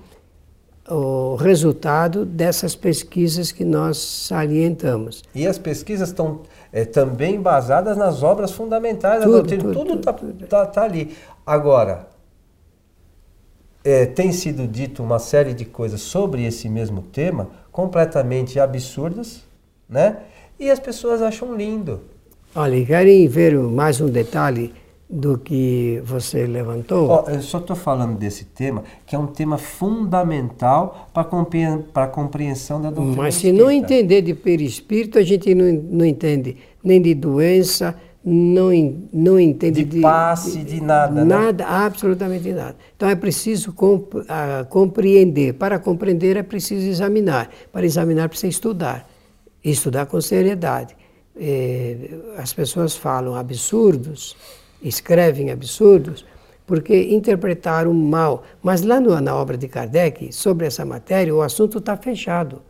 o 0.88 1.34
resultado 1.34 2.24
dessas 2.24 2.74
pesquisas 2.74 3.52
que 3.52 3.66
nós 3.66 3.98
salientamos. 3.98 5.22
E 5.34 5.46
as 5.46 5.58
pesquisas 5.58 6.08
estão 6.08 6.40
é, 6.76 6.84
também 6.84 7.40
basadas 7.40 7.96
nas 7.96 8.22
obras 8.22 8.52
fundamentais 8.52 9.22
tudo, 9.22 9.32
da 9.32 9.38
doutrina. 9.38 9.72
Tudo 9.72 9.94
está 9.94 10.12
tá, 10.46 10.66
tá 10.66 10.82
ali. 10.82 11.16
Agora, 11.46 12.06
é, 13.82 14.04
tem 14.04 14.30
sido 14.30 14.68
dito 14.68 15.02
uma 15.02 15.18
série 15.18 15.54
de 15.54 15.64
coisas 15.64 16.02
sobre 16.02 16.44
esse 16.44 16.68
mesmo 16.68 17.00
tema, 17.00 17.48
completamente 17.72 18.60
absurdas, 18.60 19.42
né? 19.88 20.18
E 20.60 20.70
as 20.70 20.78
pessoas 20.78 21.22
acham 21.22 21.56
lindo. 21.56 22.02
Olha, 22.54 22.84
querem 22.84 23.26
ver 23.26 23.54
mais 23.54 23.98
um 23.98 24.10
detalhe 24.10 24.74
do 25.08 25.38
que 25.38 26.02
você 26.04 26.46
levantou. 26.46 27.24
Oh, 27.24 27.30
eu 27.30 27.40
só 27.40 27.58
estou 27.58 27.76
falando 27.76 28.18
desse 28.18 28.44
tema, 28.44 28.82
que 29.06 29.14
é 29.14 29.18
um 29.18 29.28
tema 29.28 29.56
fundamental 29.56 31.08
para 31.14 31.22
a 32.04 32.08
compreensão 32.08 32.82
da 32.82 32.90
doutrina 32.90 33.22
Mas 33.22 33.36
se 33.36 33.52
não 33.52 33.70
entender 33.70 34.22
de 34.22 34.34
perispírito, 34.34 35.18
a 35.18 35.22
gente 35.22 35.54
não, 35.54 35.72
não 35.72 36.04
entende 36.04 36.56
nem 36.82 37.00
de 37.00 37.14
doença, 37.14 37.94
não, 38.24 38.70
não 39.12 39.38
entende 39.38 39.84
de, 39.84 39.96
de 39.96 40.00
passe, 40.00 40.58
de, 40.58 40.64
de 40.64 40.80
nada. 40.80 41.14
Né? 41.14 41.24
Nada, 41.24 41.64
né? 41.64 41.70
absolutamente 41.70 42.52
nada. 42.52 42.76
Então 42.96 43.08
é 43.08 43.14
preciso 43.14 43.72
comp 43.72 44.12
compreender. 44.68 45.54
Para 45.54 45.78
compreender 45.78 46.36
é 46.36 46.42
preciso 46.42 46.88
examinar. 46.88 47.48
Para 47.70 47.86
examinar 47.86 48.28
precisa 48.28 48.48
estudar. 48.48 49.08
Estudar 49.62 50.06
com 50.06 50.20
seriedade. 50.20 50.96
É, 51.36 52.08
as 52.36 52.52
pessoas 52.52 52.96
falam 52.96 53.36
absurdos, 53.36 54.34
escrevem 54.82 55.50
absurdos, 55.50 56.24
porque 56.66 56.96
interpretaram 57.14 57.92
mal. 57.92 58.44
Mas 58.62 58.82
lá 58.82 59.00
no, 59.00 59.18
na 59.20 59.34
obra 59.34 59.56
de 59.56 59.68
Kardec, 59.68 60.32
sobre 60.32 60.66
essa 60.66 60.84
matéria, 60.84 61.34
o 61.34 61.42
assunto 61.42 61.78
está 61.78 61.96
fechado. 61.96 62.62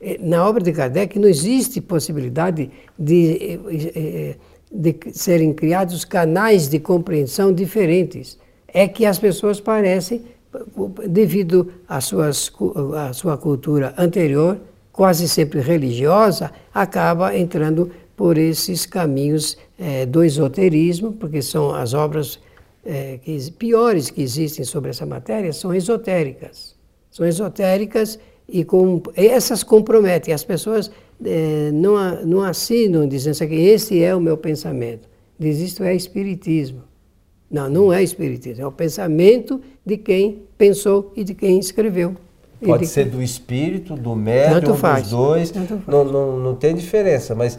É, 0.00 0.18
na 0.20 0.46
obra 0.46 0.62
de 0.62 0.72
Kardec 0.72 1.18
não 1.18 1.28
existe 1.28 1.80
possibilidade 1.80 2.70
de 2.98 3.58
é, 3.94 4.36
de 4.72 4.96
serem 5.12 5.52
criados 5.52 6.04
canais 6.04 6.68
de 6.68 6.78
compreensão 6.78 7.52
diferentes. 7.52 8.38
É 8.66 8.88
que 8.88 9.04
as 9.04 9.18
pessoas 9.18 9.60
parecem, 9.60 10.22
devido 11.06 11.70
à, 11.86 12.00
suas, 12.00 12.50
à 12.96 13.12
sua 13.12 13.36
cultura 13.36 13.94
anterior, 13.98 14.58
quase 14.90 15.28
sempre 15.28 15.60
religiosa, 15.60 16.50
acaba 16.72 17.36
entrando 17.36 17.90
por 18.16 18.38
esses 18.38 18.86
caminhos 18.86 19.56
é, 19.78 20.06
do 20.06 20.22
esoterismo, 20.22 21.12
porque 21.12 21.42
são 21.42 21.74
as 21.74 21.94
obras 21.94 22.38
é, 22.84 23.18
que, 23.22 23.50
piores 23.52 24.10
que 24.10 24.22
existem 24.22 24.64
sobre 24.64 24.90
essa 24.90 25.06
matéria, 25.06 25.52
são 25.52 25.74
esotéricas. 25.74 26.74
São 27.10 27.26
esotéricas 27.26 28.18
e 28.48 28.64
com, 28.64 29.02
essas 29.14 29.62
comprometem. 29.62 30.32
As 30.32 30.44
pessoas 30.44 30.90
é, 31.24 31.70
não, 31.72 32.24
não 32.24 32.42
assinam 32.42 33.06
dizendo 33.06 33.38
que 33.38 33.54
esse 33.54 34.02
é 34.02 34.14
o 34.14 34.20
meu 34.20 34.36
pensamento. 34.36 35.08
Diz 35.38 35.58
isto 35.58 35.82
é 35.82 35.94
espiritismo. 35.94 36.82
Não, 37.50 37.68
não 37.68 37.92
é 37.92 38.02
espiritismo, 38.02 38.64
é 38.64 38.66
o 38.66 38.72
pensamento 38.72 39.60
de 39.84 39.98
quem 39.98 40.42
pensou 40.56 41.12
e 41.14 41.22
de 41.22 41.34
quem 41.34 41.58
escreveu. 41.58 42.16
Pode 42.64 42.86
ser 42.86 43.06
do 43.06 43.20
espírito, 43.20 43.94
do 43.94 44.14
médium, 44.14 44.72
dos 44.72 45.10
dois, 45.10 45.52
não, 45.86 46.04
não, 46.04 46.38
não 46.38 46.54
tem 46.54 46.74
diferença, 46.74 47.34
mas 47.34 47.58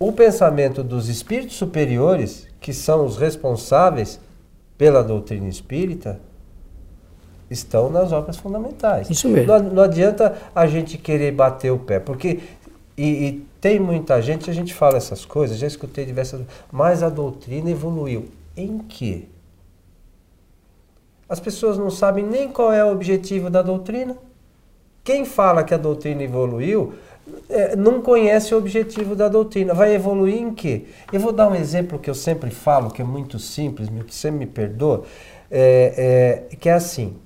o 0.00 0.10
pensamento 0.12 0.82
dos 0.82 1.10
espíritos 1.10 1.56
superiores, 1.56 2.48
que 2.58 2.72
são 2.72 3.04
os 3.04 3.18
responsáveis 3.18 4.18
pela 4.78 5.04
doutrina 5.04 5.46
espírita, 5.46 6.18
estão 7.50 7.90
nas 7.90 8.10
obras 8.10 8.38
fundamentais. 8.38 9.10
Isso 9.10 9.28
mesmo. 9.28 9.52
Não, 9.52 9.62
não 9.62 9.82
adianta 9.82 10.38
a 10.54 10.66
gente 10.66 10.96
querer 10.96 11.32
bater 11.32 11.70
o 11.70 11.78
pé, 11.78 12.00
porque 12.00 12.40
e, 12.96 13.04
e, 13.04 13.46
tem 13.60 13.78
muita 13.78 14.22
gente, 14.22 14.48
a 14.48 14.54
gente 14.54 14.72
fala 14.72 14.96
essas 14.96 15.26
coisas, 15.26 15.58
já 15.58 15.66
escutei 15.66 16.06
diversas 16.06 16.42
mas 16.72 17.02
a 17.02 17.10
doutrina 17.10 17.70
evoluiu. 17.70 18.28
Em 18.56 18.78
que? 18.78 19.28
As 21.28 21.38
pessoas 21.38 21.76
não 21.76 21.90
sabem 21.90 22.24
nem 22.24 22.48
qual 22.48 22.72
é 22.72 22.82
o 22.84 22.90
objetivo 22.90 23.50
da 23.50 23.60
doutrina. 23.60 24.16
Quem 25.04 25.24
fala 25.24 25.62
que 25.62 25.74
a 25.74 25.78
doutrina 25.78 26.22
evoluiu 26.22 26.94
é, 27.48 27.76
não 27.76 28.00
conhece 28.00 28.54
o 28.54 28.58
objetivo 28.58 29.14
da 29.14 29.28
doutrina. 29.28 29.74
Vai 29.74 29.94
evoluir 29.94 30.36
em 30.36 30.52
quê? 30.52 30.86
Eu 31.12 31.20
vou 31.20 31.32
dar 31.32 31.48
um 31.48 31.54
exemplo 31.54 31.98
que 31.98 32.08
eu 32.08 32.14
sempre 32.14 32.50
falo, 32.50 32.90
que 32.90 33.02
é 33.02 33.04
muito 33.04 33.38
simples, 33.38 33.88
que 34.06 34.14
você 34.14 34.30
me 34.30 34.46
perdoa, 34.46 35.04
é, 35.50 36.46
é, 36.50 36.56
que 36.56 36.68
é 36.68 36.72
assim. 36.72 37.16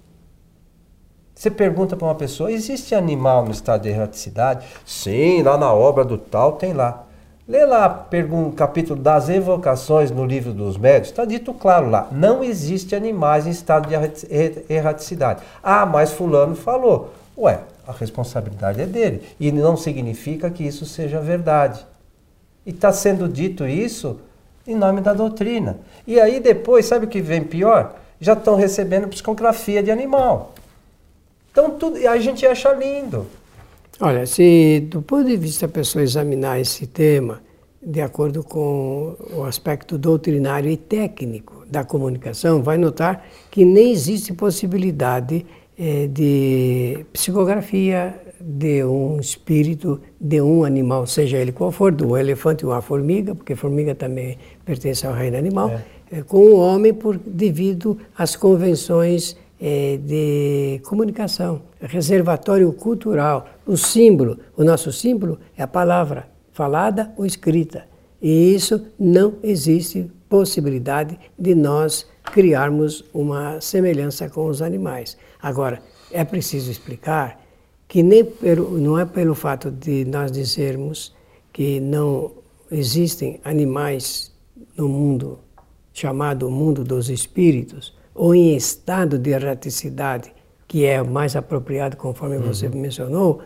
Você 1.34 1.50
pergunta 1.50 1.96
para 1.96 2.06
uma 2.06 2.14
pessoa: 2.14 2.50
existe 2.50 2.94
animal 2.94 3.44
no 3.44 3.50
estado 3.50 3.82
de 3.82 3.88
erraticidade? 3.88 4.66
Sim, 4.87 5.42
lá 5.42 5.58
na 5.58 5.73
obra 5.73 6.04
do 6.04 6.16
tal 6.16 6.52
tem 6.52 6.73
lá. 6.73 7.04
Lê 7.47 7.67
lá 7.67 8.08
o 8.30 8.52
capítulo 8.52 8.99
das 8.99 9.28
evocações 9.28 10.10
no 10.10 10.25
livro 10.25 10.54
dos 10.54 10.78
médios, 10.78 11.08
está 11.10 11.26
dito 11.26 11.52
claro 11.52 11.90
lá: 11.90 12.08
não 12.10 12.43
existe 12.43 12.97
animais 12.97 13.47
em 13.47 13.50
estado 13.50 13.88
de 13.88 13.95
erraticidade. 14.73 15.43
Ah, 15.62 15.84
mas 15.84 16.12
Fulano 16.12 16.54
falou. 16.54 17.12
Ué, 17.36 17.60
a 17.86 17.92
responsabilidade 17.92 18.80
é 18.80 18.86
dele. 18.86 19.23
E 19.38 19.52
não 19.52 19.76
significa 19.76 20.50
que 20.50 20.64
isso 20.64 20.84
seja 20.86 21.20
verdade. 21.20 21.84
E 22.64 22.70
está 22.70 22.92
sendo 22.92 23.28
dito 23.28 23.66
isso 23.66 24.18
em 24.66 24.75
nome 24.75 25.00
da 25.00 25.12
doutrina. 25.12 25.78
E 26.06 26.18
aí 26.18 26.40
depois, 26.40 26.86
sabe 26.86 27.06
o 27.06 27.08
que 27.08 27.20
vem 27.20 27.44
pior? 27.44 27.97
Já 28.20 28.32
estão 28.32 28.56
recebendo 28.56 29.08
psicografia 29.08 29.82
de 29.82 29.90
animal. 29.90 30.54
Então 31.52 31.70
tudo, 31.70 31.97
a 32.08 32.18
gente 32.18 32.47
acha 32.47 32.73
lindo. 32.73 33.26
Olha, 34.00 34.26
se 34.26 34.80
do 34.90 35.02
ponto 35.02 35.25
de 35.25 35.36
vista 35.36 35.66
a 35.66 35.68
pessoa 35.68 36.02
examinar 36.02 36.58
esse 36.58 36.86
tema 36.86 37.40
de 37.80 38.00
acordo 38.00 38.42
com 38.42 39.14
o 39.30 39.44
aspecto 39.44 39.99
doutrinário 39.99 40.70
e 40.70 40.76
técnico 40.76 41.64
da 41.66 41.84
comunicação, 41.84 42.62
vai 42.62 42.78
notar 42.78 43.26
que 43.50 43.64
nem 43.64 43.92
existe 43.92 44.32
possibilidade 44.32 45.44
eh, 45.78 46.06
de 46.06 47.04
psicografia 47.13 48.15
de 48.41 48.84
um 48.84 49.19
espírito 49.19 50.00
de 50.21 50.41
um 50.41 50.65
animal, 50.65 51.06
seja 51.06 51.39
ele 51.39 51.52
qual 51.52 51.73
for, 51.73 51.93
do 51.93 52.17
elefante 52.17 52.65
ou 52.67 52.73
a 52.73 52.82
formiga, 52.82 53.34
porque 53.34 53.56
formiga 53.56 53.95
também 53.95 54.37
pertence 54.65 55.06
ao 55.06 55.15
reino 55.15 55.37
animal, 55.37 55.71
é. 55.71 55.82
Eh, 56.13 56.23
com 56.23 56.39
o 56.39 56.56
homem 56.56 56.93
por 56.93 57.19
devido 57.19 57.99
às 58.17 58.37
convenções 58.37 59.37
é, 59.60 59.97
de 59.97 60.80
comunicação, 60.84 61.63
reservatório 61.80 62.73
cultural, 62.73 63.47
o 63.67 63.76
símbolo. 63.76 64.39
O 64.56 64.63
nosso 64.63 64.93
símbolo 64.93 65.39
é 65.56 65.63
a 65.63 65.67
palavra 65.67 66.28
falada 66.52 67.13
ou 67.17 67.25
escrita. 67.25 67.87
E 68.21 68.54
isso 68.54 68.87
não 68.99 69.34
existe 69.43 70.10
possibilidade 70.28 71.19
de 71.39 71.54
nós 71.54 72.06
criarmos 72.25 73.04
uma 73.13 73.60
semelhança 73.60 74.28
com 74.28 74.47
os 74.47 74.60
animais. 74.63 75.17
Agora, 75.41 75.80
é 76.10 76.25
preciso 76.25 76.71
explicar 76.71 77.41
que 77.87 78.02
nem 78.02 78.25
pelo, 78.25 78.78
não 78.78 78.99
é 78.99 79.04
pelo 79.04 79.34
fato 79.34 79.71
de 79.71 80.04
nós 80.04 80.32
dizermos 80.32 81.15
que 81.52 81.78
não 81.80 82.32
existem 82.71 83.41
animais 83.45 84.32
no 84.76 84.89
mundo 84.89 85.39
chamado 85.93 86.50
mundo 86.50 86.82
dos 86.82 87.08
espíritos, 87.08 87.95
ou 88.13 88.34
em 88.34 88.56
estado 88.56 89.17
de 89.17 89.30
erraticidade, 89.30 90.32
que 90.67 90.84
é 90.84 91.00
mais 91.02 91.37
apropriado 91.37 91.97
conforme 91.97 92.37
uhum. 92.37 92.43
você 92.43 92.69
mencionou, 92.69 93.41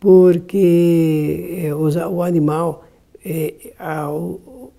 porque 0.00 1.62
eh, 1.64 1.74
o 1.74 2.22
animal, 2.22 2.84
o, 4.10 4.72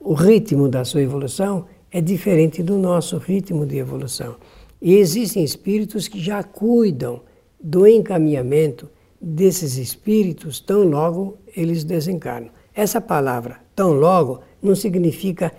o 0.00 0.14
ritmo 0.14 0.68
da 0.68 0.84
sua 0.84 1.02
evolução 1.02 1.66
é 1.94 2.00
diferente 2.00 2.60
do 2.60 2.76
nosso 2.76 3.18
ritmo 3.18 3.64
de 3.64 3.78
evolução. 3.78 4.34
E 4.82 4.96
existem 4.96 5.44
espíritos 5.44 6.08
que 6.08 6.18
já 6.18 6.42
cuidam 6.42 7.20
do 7.62 7.86
encaminhamento 7.86 8.90
desses 9.20 9.76
espíritos 9.76 10.58
tão 10.58 10.82
logo 10.82 11.38
eles 11.56 11.84
desencarnam. 11.84 12.50
Essa 12.74 13.00
palavra, 13.00 13.60
tão 13.76 13.92
logo, 13.92 14.40
não 14.60 14.74
significa 14.74 15.52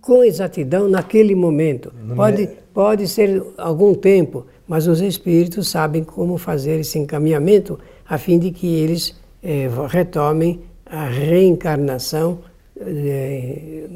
com 0.00 0.22
exatidão 0.22 0.88
naquele 0.88 1.34
momento. 1.34 1.92
Pode, 2.14 2.48
pode 2.72 3.08
ser 3.08 3.42
algum 3.58 3.94
tempo, 3.94 4.46
mas 4.64 4.86
os 4.86 5.00
espíritos 5.00 5.68
sabem 5.68 6.04
como 6.04 6.38
fazer 6.38 6.78
esse 6.78 7.00
encaminhamento 7.00 7.80
a 8.08 8.16
fim 8.16 8.38
de 8.38 8.52
que 8.52 8.68
eles 8.68 9.20
eh, 9.42 9.68
retomem 9.88 10.60
a 10.86 11.06
reencarnação 11.06 12.38
eh, 12.80 13.88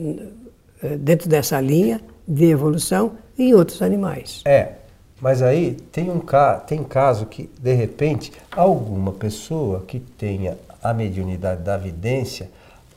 dentro 0.99 1.29
dessa 1.29 1.61
linha 1.61 2.01
de 2.27 2.47
evolução 2.47 3.13
em 3.39 3.55
outros 3.55 3.83
animais. 3.83 4.43
É, 4.45 4.73
mas 5.21 5.43
aí 5.43 5.75
tem 5.93 6.11
um 6.11 6.21
tem 6.67 6.83
caso 6.85 7.27
que, 7.27 7.51
de 7.59 7.73
repente, 7.75 8.33
alguma 8.51 9.13
pessoa 9.13 9.83
que 9.87 10.01
tenha 10.01 10.57
a 10.83 10.93
mediunidade 10.93 11.63
da 11.63 11.77
vidência 11.77 12.51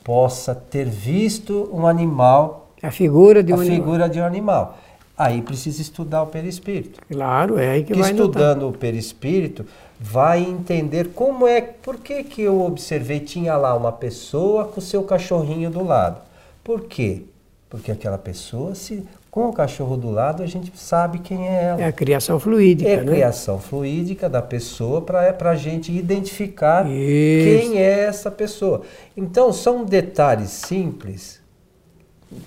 possa 0.04 0.54
ter 0.56 0.86
visto 0.86 1.70
um 1.72 1.86
animal 1.86 2.70
a 2.82 2.92
figura 2.92 3.44
de 3.44 3.52
um 3.52 3.58
a 3.58 3.60
animal. 3.60 3.78
figura 3.78 4.10
de 4.10 4.20
um 4.20 4.24
animal. 4.24 4.78
Aí 5.18 5.42
precisa 5.42 5.82
estudar 5.82 6.24
o 6.24 6.28
perispírito. 6.28 7.02
Claro, 7.12 7.60
é 7.60 7.72
aí 7.72 7.84
que, 7.84 7.94
que 7.94 8.00
vai 8.00 8.12
Estudando 8.12 8.62
notar. 8.62 8.70
o 8.70 8.78
perispírito, 8.78 9.66
vai 10.00 10.42
entender 10.42 11.10
como 11.10 11.46
é, 11.46 11.60
por 11.60 11.98
que, 11.98 12.24
que 12.24 12.42
eu 12.42 12.62
observei, 12.62 13.20
tinha 13.20 13.58
lá 13.58 13.76
uma 13.76 13.92
pessoa 13.92 14.66
com 14.66 14.80
seu 14.80 15.04
cachorrinho 15.04 15.70
do 15.70 15.84
lado. 15.84 16.22
Por 16.64 16.86
quê? 16.86 17.24
Porque 17.70 17.92
aquela 17.92 18.18
pessoa, 18.18 18.74
se 18.74 19.06
com 19.30 19.48
o 19.48 19.54
cachorro 19.54 19.96
do 19.96 20.10
lado, 20.10 20.42
a 20.42 20.48
gente 20.48 20.72
sabe 20.76 21.20
quem 21.20 21.48
é 21.48 21.64
ela. 21.66 21.82
É 21.82 21.86
a 21.86 21.92
criação 21.92 22.40
fluídica, 22.40 22.90
É 22.90 22.96
a 22.96 23.04
né? 23.04 23.12
criação 23.12 23.60
fluídica 23.60 24.28
da 24.28 24.42
pessoa 24.42 25.02
para 25.02 25.24
é 25.24 25.38
a 25.40 25.56
gente 25.56 25.92
identificar 25.92 26.88
Isso. 26.88 27.62
quem 27.62 27.78
é 27.78 28.06
essa 28.06 28.32
pessoa. 28.32 28.82
Então, 29.16 29.54
são 29.54 29.86
detalhes 29.86 30.50
simples 30.50 31.40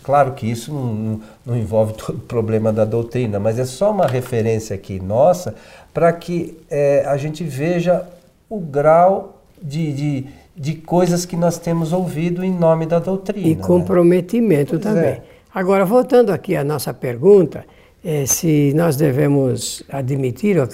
Claro 0.03 0.33
que 0.33 0.49
isso 0.49 0.73
não, 0.73 1.21
não, 1.45 1.57
envolve 1.57 1.95
todo 1.99 2.17
o 2.17 2.21
problema 2.21 2.73
da 2.73 2.85
doutrina, 2.85 3.39
mas 3.39 3.59
é 3.59 3.65
só 3.65 3.91
uma 3.91 4.07
referência 4.07 4.75
aqui 4.75 5.01
nossa 5.01 5.55
para 5.93 6.13
que 6.13 6.59
é, 6.71 7.05
a 7.07 7.17
gente 7.17 7.45
veja 7.45 8.07
o 8.49 8.61
grau 8.61 9.43
de, 9.61 9.93
de, 9.93 10.27
de, 10.57 10.75
coisas 10.75 11.25
que 11.25 11.37
nós 11.37 11.59
temos 11.59 11.93
ouvido 11.93 12.45
em 12.45 12.53
nome 12.53 12.87
da 12.87 12.99
doutrina. 12.99 13.47
E 13.47 13.55
né? 13.55 13.63
comprometimento 13.63 14.77
né? 14.77 14.81
também. 14.81 15.05
É. 15.05 15.23
Agora, 15.55 15.85
voltando 15.85 16.31
aqui 16.31 16.57
à 16.57 16.65
nossa 16.65 16.95
pergunta, 16.95 17.65
é, 18.05 18.27
se 18.27 18.73
nós 18.75 18.97
devemos 18.97 19.83
admitir 19.89 20.59
ou 20.59 20.67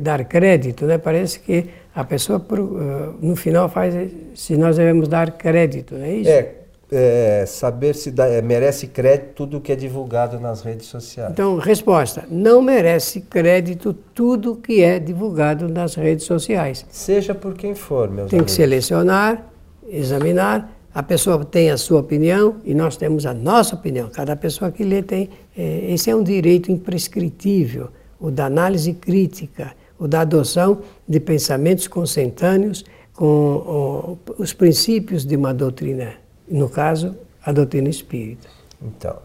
dar 0.00 0.24
crédito, 0.24 0.84
né? 0.84 0.98
parece 0.98 1.40
que 1.40 1.66
a 1.94 2.04
pessoa 2.04 2.44
no 3.20 3.34
final 3.34 3.68
faz 3.68 3.94
se 4.34 4.56
nós 4.56 4.76
devemos 4.76 5.08
dar 5.08 5.32
crédito, 5.32 5.94
não 5.94 6.04
é 6.04 6.12
isso? 6.12 6.30
É, 6.30 6.54
é, 6.90 7.44
saber 7.46 7.94
se 7.94 8.10
dá, 8.10 8.26
é, 8.26 8.40
merece 8.40 8.86
crédito 8.86 9.32
tudo 9.34 9.60
que 9.60 9.72
é 9.72 9.76
divulgado 9.76 10.38
nas 10.38 10.62
redes 10.62 10.86
sociais? 10.86 11.32
Então, 11.32 11.56
resposta: 11.58 12.24
não 12.30 12.62
merece 12.62 13.20
crédito 13.22 13.92
tudo 14.14 14.56
que 14.56 14.82
é 14.82 14.98
divulgado 14.98 15.68
nas 15.68 15.94
redes 15.94 16.24
sociais. 16.24 16.86
Seja 16.90 17.34
por 17.34 17.54
quem 17.54 17.74
for, 17.74 18.08
meus 18.10 18.30
Tem 18.30 18.38
amigos. 18.38 18.52
que 18.52 18.56
selecionar, 18.56 19.46
examinar. 19.88 20.72
A 20.94 21.02
pessoa 21.02 21.44
tem 21.44 21.70
a 21.70 21.76
sua 21.76 22.00
opinião 22.00 22.56
e 22.64 22.74
nós 22.74 22.96
temos 22.96 23.26
a 23.26 23.34
nossa 23.34 23.74
opinião. 23.74 24.08
Cada 24.08 24.34
pessoa 24.34 24.70
que 24.70 24.82
lê 24.82 25.02
tem. 25.02 25.28
É, 25.56 25.92
esse 25.92 26.10
é 26.10 26.16
um 26.16 26.22
direito 26.22 26.72
imprescritível, 26.72 27.88
o 28.18 28.30
da 28.30 28.46
análise 28.46 28.94
crítica, 28.94 29.72
o 29.98 30.08
da 30.08 30.20
adoção 30.20 30.80
de 31.06 31.20
pensamentos 31.20 31.86
consentâneos 31.86 32.84
com 33.12 33.26
o, 33.26 34.18
os 34.38 34.54
princípios 34.54 35.24
de 35.24 35.36
uma 35.36 35.52
doutrina 35.52 36.14
no 36.48 36.68
caso, 36.68 37.16
a 37.44 37.52
doutrina 37.52 37.88
espírita. 37.88 38.48
Então, 38.82 39.16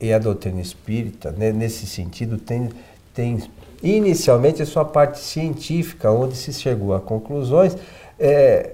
e 0.00 0.12
a 0.12 0.18
doutrina 0.18 0.60
espírita, 0.60 1.30
né, 1.32 1.52
nesse 1.52 1.86
sentido, 1.86 2.38
tem, 2.38 2.68
tem 3.12 3.42
inicialmente 3.82 4.62
a 4.62 4.66
sua 4.66 4.84
parte 4.84 5.18
científica, 5.18 6.10
onde 6.10 6.36
se 6.36 6.52
chegou 6.52 6.94
a 6.94 7.00
conclusões 7.00 7.76
é, 8.18 8.72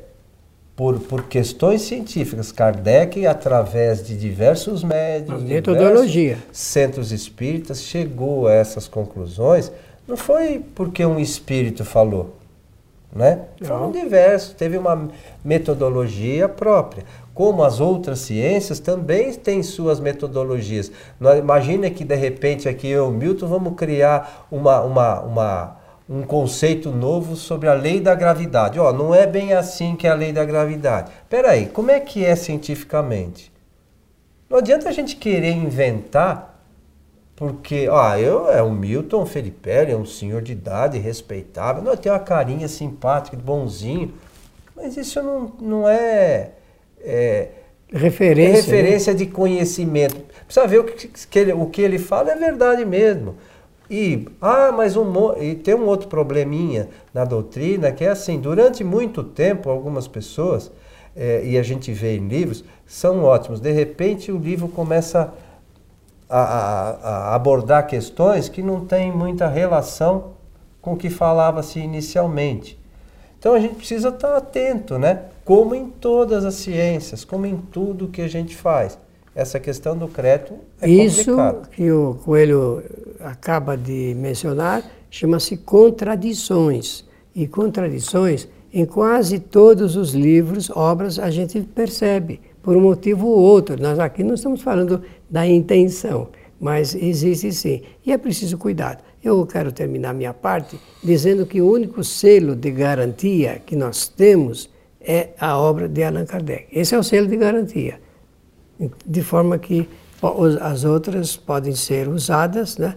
por, 0.74 0.98
por 1.00 1.24
questões 1.24 1.82
científicas. 1.82 2.50
Kardec, 2.52 3.26
através 3.26 4.06
de 4.06 4.16
diversos 4.16 4.82
médios, 4.82 5.42
metodologia. 5.42 6.38
centros 6.52 7.12
espíritas, 7.12 7.82
chegou 7.82 8.46
a 8.46 8.52
essas 8.52 8.88
conclusões. 8.88 9.70
Não 10.08 10.16
foi 10.16 10.64
porque 10.74 11.04
um 11.04 11.20
espírito 11.20 11.84
falou, 11.84 12.34
né? 13.14 13.42
Foram 13.62 13.92
diversos, 13.92 14.54
teve 14.54 14.76
uma 14.76 15.08
metodologia 15.44 16.48
própria 16.48 17.04
como 17.40 17.64
as 17.64 17.80
outras 17.80 18.18
ciências, 18.18 18.78
também 18.80 19.32
têm 19.32 19.62
suas 19.62 19.98
metodologias. 19.98 20.92
Imagina 21.38 21.88
que 21.88 22.04
de 22.04 22.14
repente 22.14 22.68
aqui 22.68 22.88
eu, 22.88 23.10
Milton, 23.10 23.46
vamos 23.46 23.76
criar 23.76 24.46
uma, 24.50 24.82
uma, 24.82 25.20
uma, 25.20 25.76
um 26.06 26.20
conceito 26.20 26.90
novo 26.90 27.36
sobre 27.36 27.66
a 27.66 27.72
lei 27.72 27.98
da 27.98 28.14
gravidade. 28.14 28.78
Ó, 28.78 28.92
não 28.92 29.14
é 29.14 29.26
bem 29.26 29.54
assim 29.54 29.96
que 29.96 30.06
é 30.06 30.10
a 30.10 30.14
lei 30.14 30.34
da 30.34 30.44
gravidade. 30.44 31.10
Peraí, 31.30 31.64
como 31.64 31.90
é 31.90 31.98
que 31.98 32.22
é 32.22 32.36
cientificamente? 32.36 33.50
Não 34.46 34.58
adianta 34.58 34.90
a 34.90 34.92
gente 34.92 35.16
querer 35.16 35.52
inventar, 35.52 36.62
porque, 37.34 37.88
ó, 37.88 38.16
eu 38.16 38.50
é 38.50 38.62
o 38.62 38.70
Milton 38.70 39.24
Felipe, 39.24 39.70
é 39.70 39.96
um 39.96 40.04
senhor 40.04 40.42
de 40.42 40.52
idade, 40.52 40.98
respeitável, 40.98 41.82
não, 41.82 41.96
tem 41.96 42.12
uma 42.12 42.18
carinha 42.18 42.68
simpática, 42.68 43.34
bonzinho, 43.34 44.12
mas 44.76 44.98
isso 44.98 45.22
não, 45.22 45.50
não 45.58 45.88
é 45.88 46.50
é, 47.02 47.48
referência, 47.92 48.58
é 48.58 48.60
referência 48.60 49.12
né? 49.12 49.18
de 49.18 49.26
conhecimento. 49.26 50.16
Precisa 50.44 50.66
ver 50.66 50.80
o 50.80 50.84
que, 50.84 51.08
que 51.08 51.38
ele, 51.38 51.52
o 51.52 51.66
que 51.66 51.82
ele 51.82 51.98
fala 51.98 52.32
é 52.32 52.36
verdade 52.36 52.84
mesmo. 52.84 53.36
E, 53.90 54.28
ah, 54.40 54.70
mas 54.70 54.96
um, 54.96 55.12
e 55.40 55.56
tem 55.56 55.74
um 55.74 55.86
outro 55.86 56.08
probleminha 56.08 56.88
na 57.12 57.24
doutrina 57.24 57.90
que 57.90 58.04
é 58.04 58.10
assim: 58.10 58.38
durante 58.38 58.84
muito 58.84 59.24
tempo, 59.24 59.68
algumas 59.68 60.06
pessoas, 60.06 60.70
é, 61.16 61.42
e 61.44 61.58
a 61.58 61.62
gente 61.62 61.90
vê 61.92 62.16
em 62.16 62.28
livros, 62.28 62.64
são 62.86 63.24
ótimos. 63.24 63.60
De 63.60 63.72
repente, 63.72 64.30
o 64.30 64.38
livro 64.38 64.68
começa 64.68 65.34
a, 66.28 66.40
a, 66.40 66.90
a 66.90 67.34
abordar 67.34 67.86
questões 67.88 68.48
que 68.48 68.62
não 68.62 68.86
têm 68.86 69.10
muita 69.10 69.48
relação 69.48 70.34
com 70.80 70.92
o 70.92 70.96
que 70.96 71.10
falava-se 71.10 71.80
inicialmente. 71.80 72.78
Então 73.38 73.54
a 73.54 73.58
gente 73.58 73.74
precisa 73.74 74.10
estar 74.10 74.36
atento, 74.36 74.98
né? 74.98 75.22
Como 75.50 75.74
em 75.74 75.88
todas 75.88 76.44
as 76.44 76.54
ciências, 76.54 77.24
como 77.24 77.44
em 77.44 77.56
tudo 77.56 78.06
que 78.06 78.22
a 78.22 78.28
gente 78.28 78.56
faz. 78.56 78.96
Essa 79.34 79.58
questão 79.58 79.98
do 79.98 80.06
crédito 80.06 80.54
é 80.80 80.88
Isso 80.88 81.24
complicado. 81.24 81.70
que 81.70 81.90
o 81.90 82.14
Coelho 82.24 82.84
acaba 83.18 83.76
de 83.76 84.14
mencionar 84.16 84.88
chama-se 85.10 85.56
contradições. 85.56 87.04
E 87.34 87.48
contradições, 87.48 88.46
em 88.72 88.84
quase 88.84 89.40
todos 89.40 89.96
os 89.96 90.14
livros, 90.14 90.70
obras, 90.70 91.18
a 91.18 91.32
gente 91.32 91.60
percebe, 91.62 92.40
por 92.62 92.76
um 92.76 92.80
motivo 92.80 93.26
ou 93.26 93.40
outro. 93.40 93.76
Nós 93.82 93.98
aqui 93.98 94.22
não 94.22 94.34
estamos 94.34 94.62
falando 94.62 95.02
da 95.28 95.44
intenção, 95.48 96.28
mas 96.60 96.94
existe 96.94 97.52
sim. 97.52 97.82
E 98.06 98.12
é 98.12 98.18
preciso 98.18 98.56
cuidado. 98.56 99.02
Eu 99.20 99.44
quero 99.44 99.72
terminar 99.72 100.14
minha 100.14 100.32
parte 100.32 100.78
dizendo 101.02 101.44
que 101.44 101.60
o 101.60 101.68
único 101.68 102.04
selo 102.04 102.54
de 102.54 102.70
garantia 102.70 103.60
que 103.66 103.74
nós 103.74 104.06
temos 104.06 104.70
é 105.00 105.30
a 105.40 105.58
obra 105.58 105.88
de 105.88 106.02
Allan 106.02 106.26
Kardec. 106.26 106.66
Esse 106.72 106.94
é 106.94 106.98
o 106.98 107.02
selo 107.02 107.26
de 107.26 107.36
garantia. 107.36 108.00
De 109.06 109.22
forma 109.22 109.58
que 109.58 109.88
as 110.60 110.84
outras 110.84 111.36
podem 111.36 111.74
ser 111.74 112.08
usadas, 112.08 112.76
né? 112.76 112.96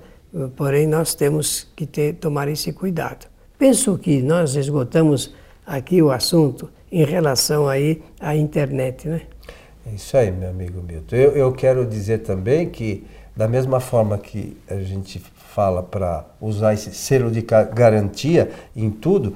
porém 0.55 0.87
nós 0.87 1.13
temos 1.13 1.67
que 1.75 1.85
ter, 1.85 2.15
tomar 2.15 2.47
esse 2.47 2.73
cuidado. 2.73 3.27
Penso 3.57 3.97
que 3.97 4.21
nós 4.21 4.55
esgotamos 4.55 5.33
aqui 5.65 6.01
o 6.01 6.11
assunto 6.11 6.69
em 6.91 7.03
relação 7.05 7.67
aí 7.67 8.01
à 8.19 8.35
internet, 8.35 9.07
né? 9.07 9.21
Isso 9.93 10.15
aí, 10.15 10.31
meu 10.31 10.49
amigo 10.49 10.81
Milton. 10.81 11.15
Eu, 11.15 11.31
eu 11.31 11.51
quero 11.51 11.85
dizer 11.85 12.19
também 12.19 12.69
que, 12.69 13.05
da 13.35 13.47
mesma 13.47 13.79
forma 13.79 14.17
que 14.17 14.57
a 14.69 14.75
gente 14.75 15.19
fala 15.53 15.83
para 15.83 16.25
usar 16.41 16.73
esse 16.73 16.93
selo 16.93 17.29
de 17.29 17.41
garantia 17.41 18.49
em 18.75 18.89
tudo, 18.89 19.35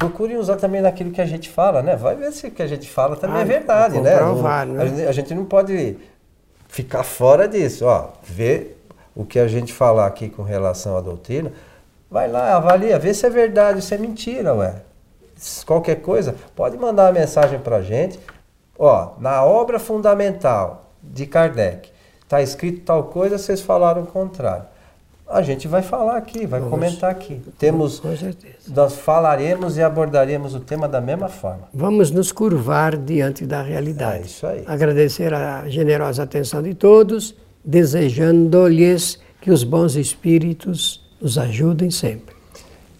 procurem 0.00 0.38
usar 0.38 0.56
também 0.56 0.80
naquilo 0.80 1.10
que 1.10 1.20
a 1.20 1.26
gente 1.26 1.50
fala, 1.50 1.82
né? 1.82 1.94
Vai 1.94 2.16
ver 2.16 2.32
se 2.32 2.46
o 2.46 2.50
que 2.50 2.62
a 2.62 2.66
gente 2.66 2.88
fala 2.90 3.16
também 3.16 3.36
é 3.36 3.40
ah, 3.40 3.42
é 3.42 3.44
verdade, 3.44 4.00
né? 4.00 4.16
Provar, 4.16 4.66
né? 4.66 5.06
A 5.06 5.12
gente, 5.12 5.34
não 5.34 5.44
pode 5.44 5.98
ficar 6.66 7.02
fora 7.02 7.46
disso, 7.46 7.84
ó. 7.84 8.08
Ver 8.22 8.82
o 9.14 9.26
que 9.26 9.38
a 9.38 9.46
gente 9.46 9.74
falar 9.74 10.06
aqui 10.06 10.30
com 10.30 10.42
relação 10.42 10.96
à 10.96 11.02
doutrina, 11.02 11.52
vai 12.10 12.28
lá, 12.28 12.56
avalia, 12.56 12.98
vê 12.98 13.12
se 13.12 13.26
é 13.26 13.30
verdade, 13.30 13.82
se 13.82 13.94
é 13.94 13.98
mentira, 13.98 14.54
ué. 14.54 14.76
Qualquer 15.66 15.96
coisa, 15.96 16.34
pode 16.56 16.78
mandar 16.78 17.04
uma 17.04 17.20
mensagem 17.20 17.58
para 17.58 17.76
a 17.76 17.82
gente. 17.82 18.18
Ó, 18.78 19.10
na 19.18 19.44
obra 19.44 19.78
fundamental 19.78 20.90
de 21.02 21.26
Kardec, 21.26 21.90
está 22.22 22.40
escrito 22.40 22.86
tal 22.86 23.04
coisa, 23.04 23.36
vocês 23.36 23.60
falaram 23.60 24.02
o 24.02 24.06
contrário 24.06 24.64
a 25.30 25.42
gente 25.42 25.68
vai 25.68 25.80
falar 25.80 26.16
aqui, 26.16 26.46
vai 26.46 26.60
Vamos, 26.60 26.74
comentar 26.74 27.10
aqui. 27.10 27.40
Temos, 27.58 28.00
com 28.00 28.14
certeza. 28.16 28.54
Nós 28.68 28.96
falaremos 28.96 29.76
e 29.76 29.82
abordaremos 29.82 30.54
o 30.54 30.60
tema 30.60 30.88
da 30.88 31.00
mesma 31.00 31.28
forma. 31.28 31.68
Vamos 31.72 32.10
nos 32.10 32.32
curvar 32.32 32.96
diante 32.96 33.46
da 33.46 33.62
realidade. 33.62 34.22
É 34.22 34.26
isso 34.26 34.46
aí. 34.46 34.64
Agradecer 34.66 35.32
a 35.32 35.68
generosa 35.68 36.24
atenção 36.24 36.62
de 36.62 36.74
todos, 36.74 37.34
desejando-lhes 37.64 39.20
que 39.40 39.50
os 39.50 39.62
bons 39.62 39.94
espíritos 39.94 41.00
nos 41.20 41.38
ajudem 41.38 41.90
sempre. 41.90 42.34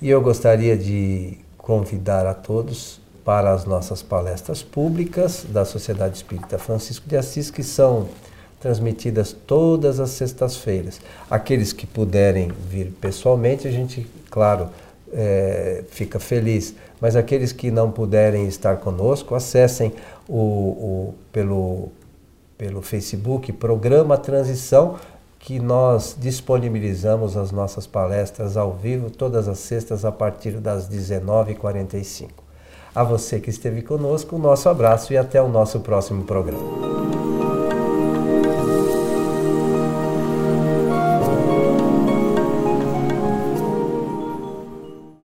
E 0.00 0.08
eu 0.08 0.20
gostaria 0.22 0.76
de 0.76 1.36
convidar 1.58 2.26
a 2.26 2.32
todos 2.32 3.00
para 3.24 3.52
as 3.52 3.64
nossas 3.64 4.02
palestras 4.02 4.62
públicas 4.62 5.44
da 5.48 5.64
Sociedade 5.64 6.16
Espírita 6.16 6.58
Francisco 6.58 7.08
de 7.08 7.16
Assis, 7.16 7.50
que 7.50 7.62
são 7.62 8.08
transmitidas 8.60 9.34
todas 9.46 9.98
as 9.98 10.10
sextas-feiras. 10.10 11.00
Aqueles 11.30 11.72
que 11.72 11.86
puderem 11.86 12.52
vir 12.68 12.92
pessoalmente, 13.00 13.66
a 13.66 13.70
gente, 13.70 14.06
claro, 14.30 14.68
é, 15.12 15.82
fica 15.88 16.20
feliz. 16.20 16.74
Mas 17.00 17.16
aqueles 17.16 17.52
que 17.52 17.70
não 17.70 17.90
puderem 17.90 18.46
estar 18.46 18.76
conosco, 18.76 19.34
acessem 19.34 19.92
o, 20.28 20.36
o, 20.36 21.14
pelo, 21.32 21.88
pelo 22.58 22.82
Facebook 22.82 23.50
Programa 23.52 24.18
Transição, 24.18 24.96
que 25.38 25.58
nós 25.58 26.14
disponibilizamos 26.18 27.36
as 27.36 27.50
nossas 27.50 27.86
palestras 27.86 28.58
ao 28.58 28.74
vivo 28.74 29.10
todas 29.10 29.48
as 29.48 29.58
sextas 29.58 30.04
a 30.04 30.12
partir 30.12 30.58
das 30.58 30.86
19h45. 30.86 32.28
A 32.94 33.02
você 33.02 33.40
que 33.40 33.48
esteve 33.48 33.80
conosco, 33.80 34.36
o 34.36 34.38
nosso 34.38 34.68
abraço 34.68 35.12
e 35.14 35.16
até 35.16 35.40
o 35.40 35.48
nosso 35.48 35.80
próximo 35.80 36.24
programa. 36.24 37.59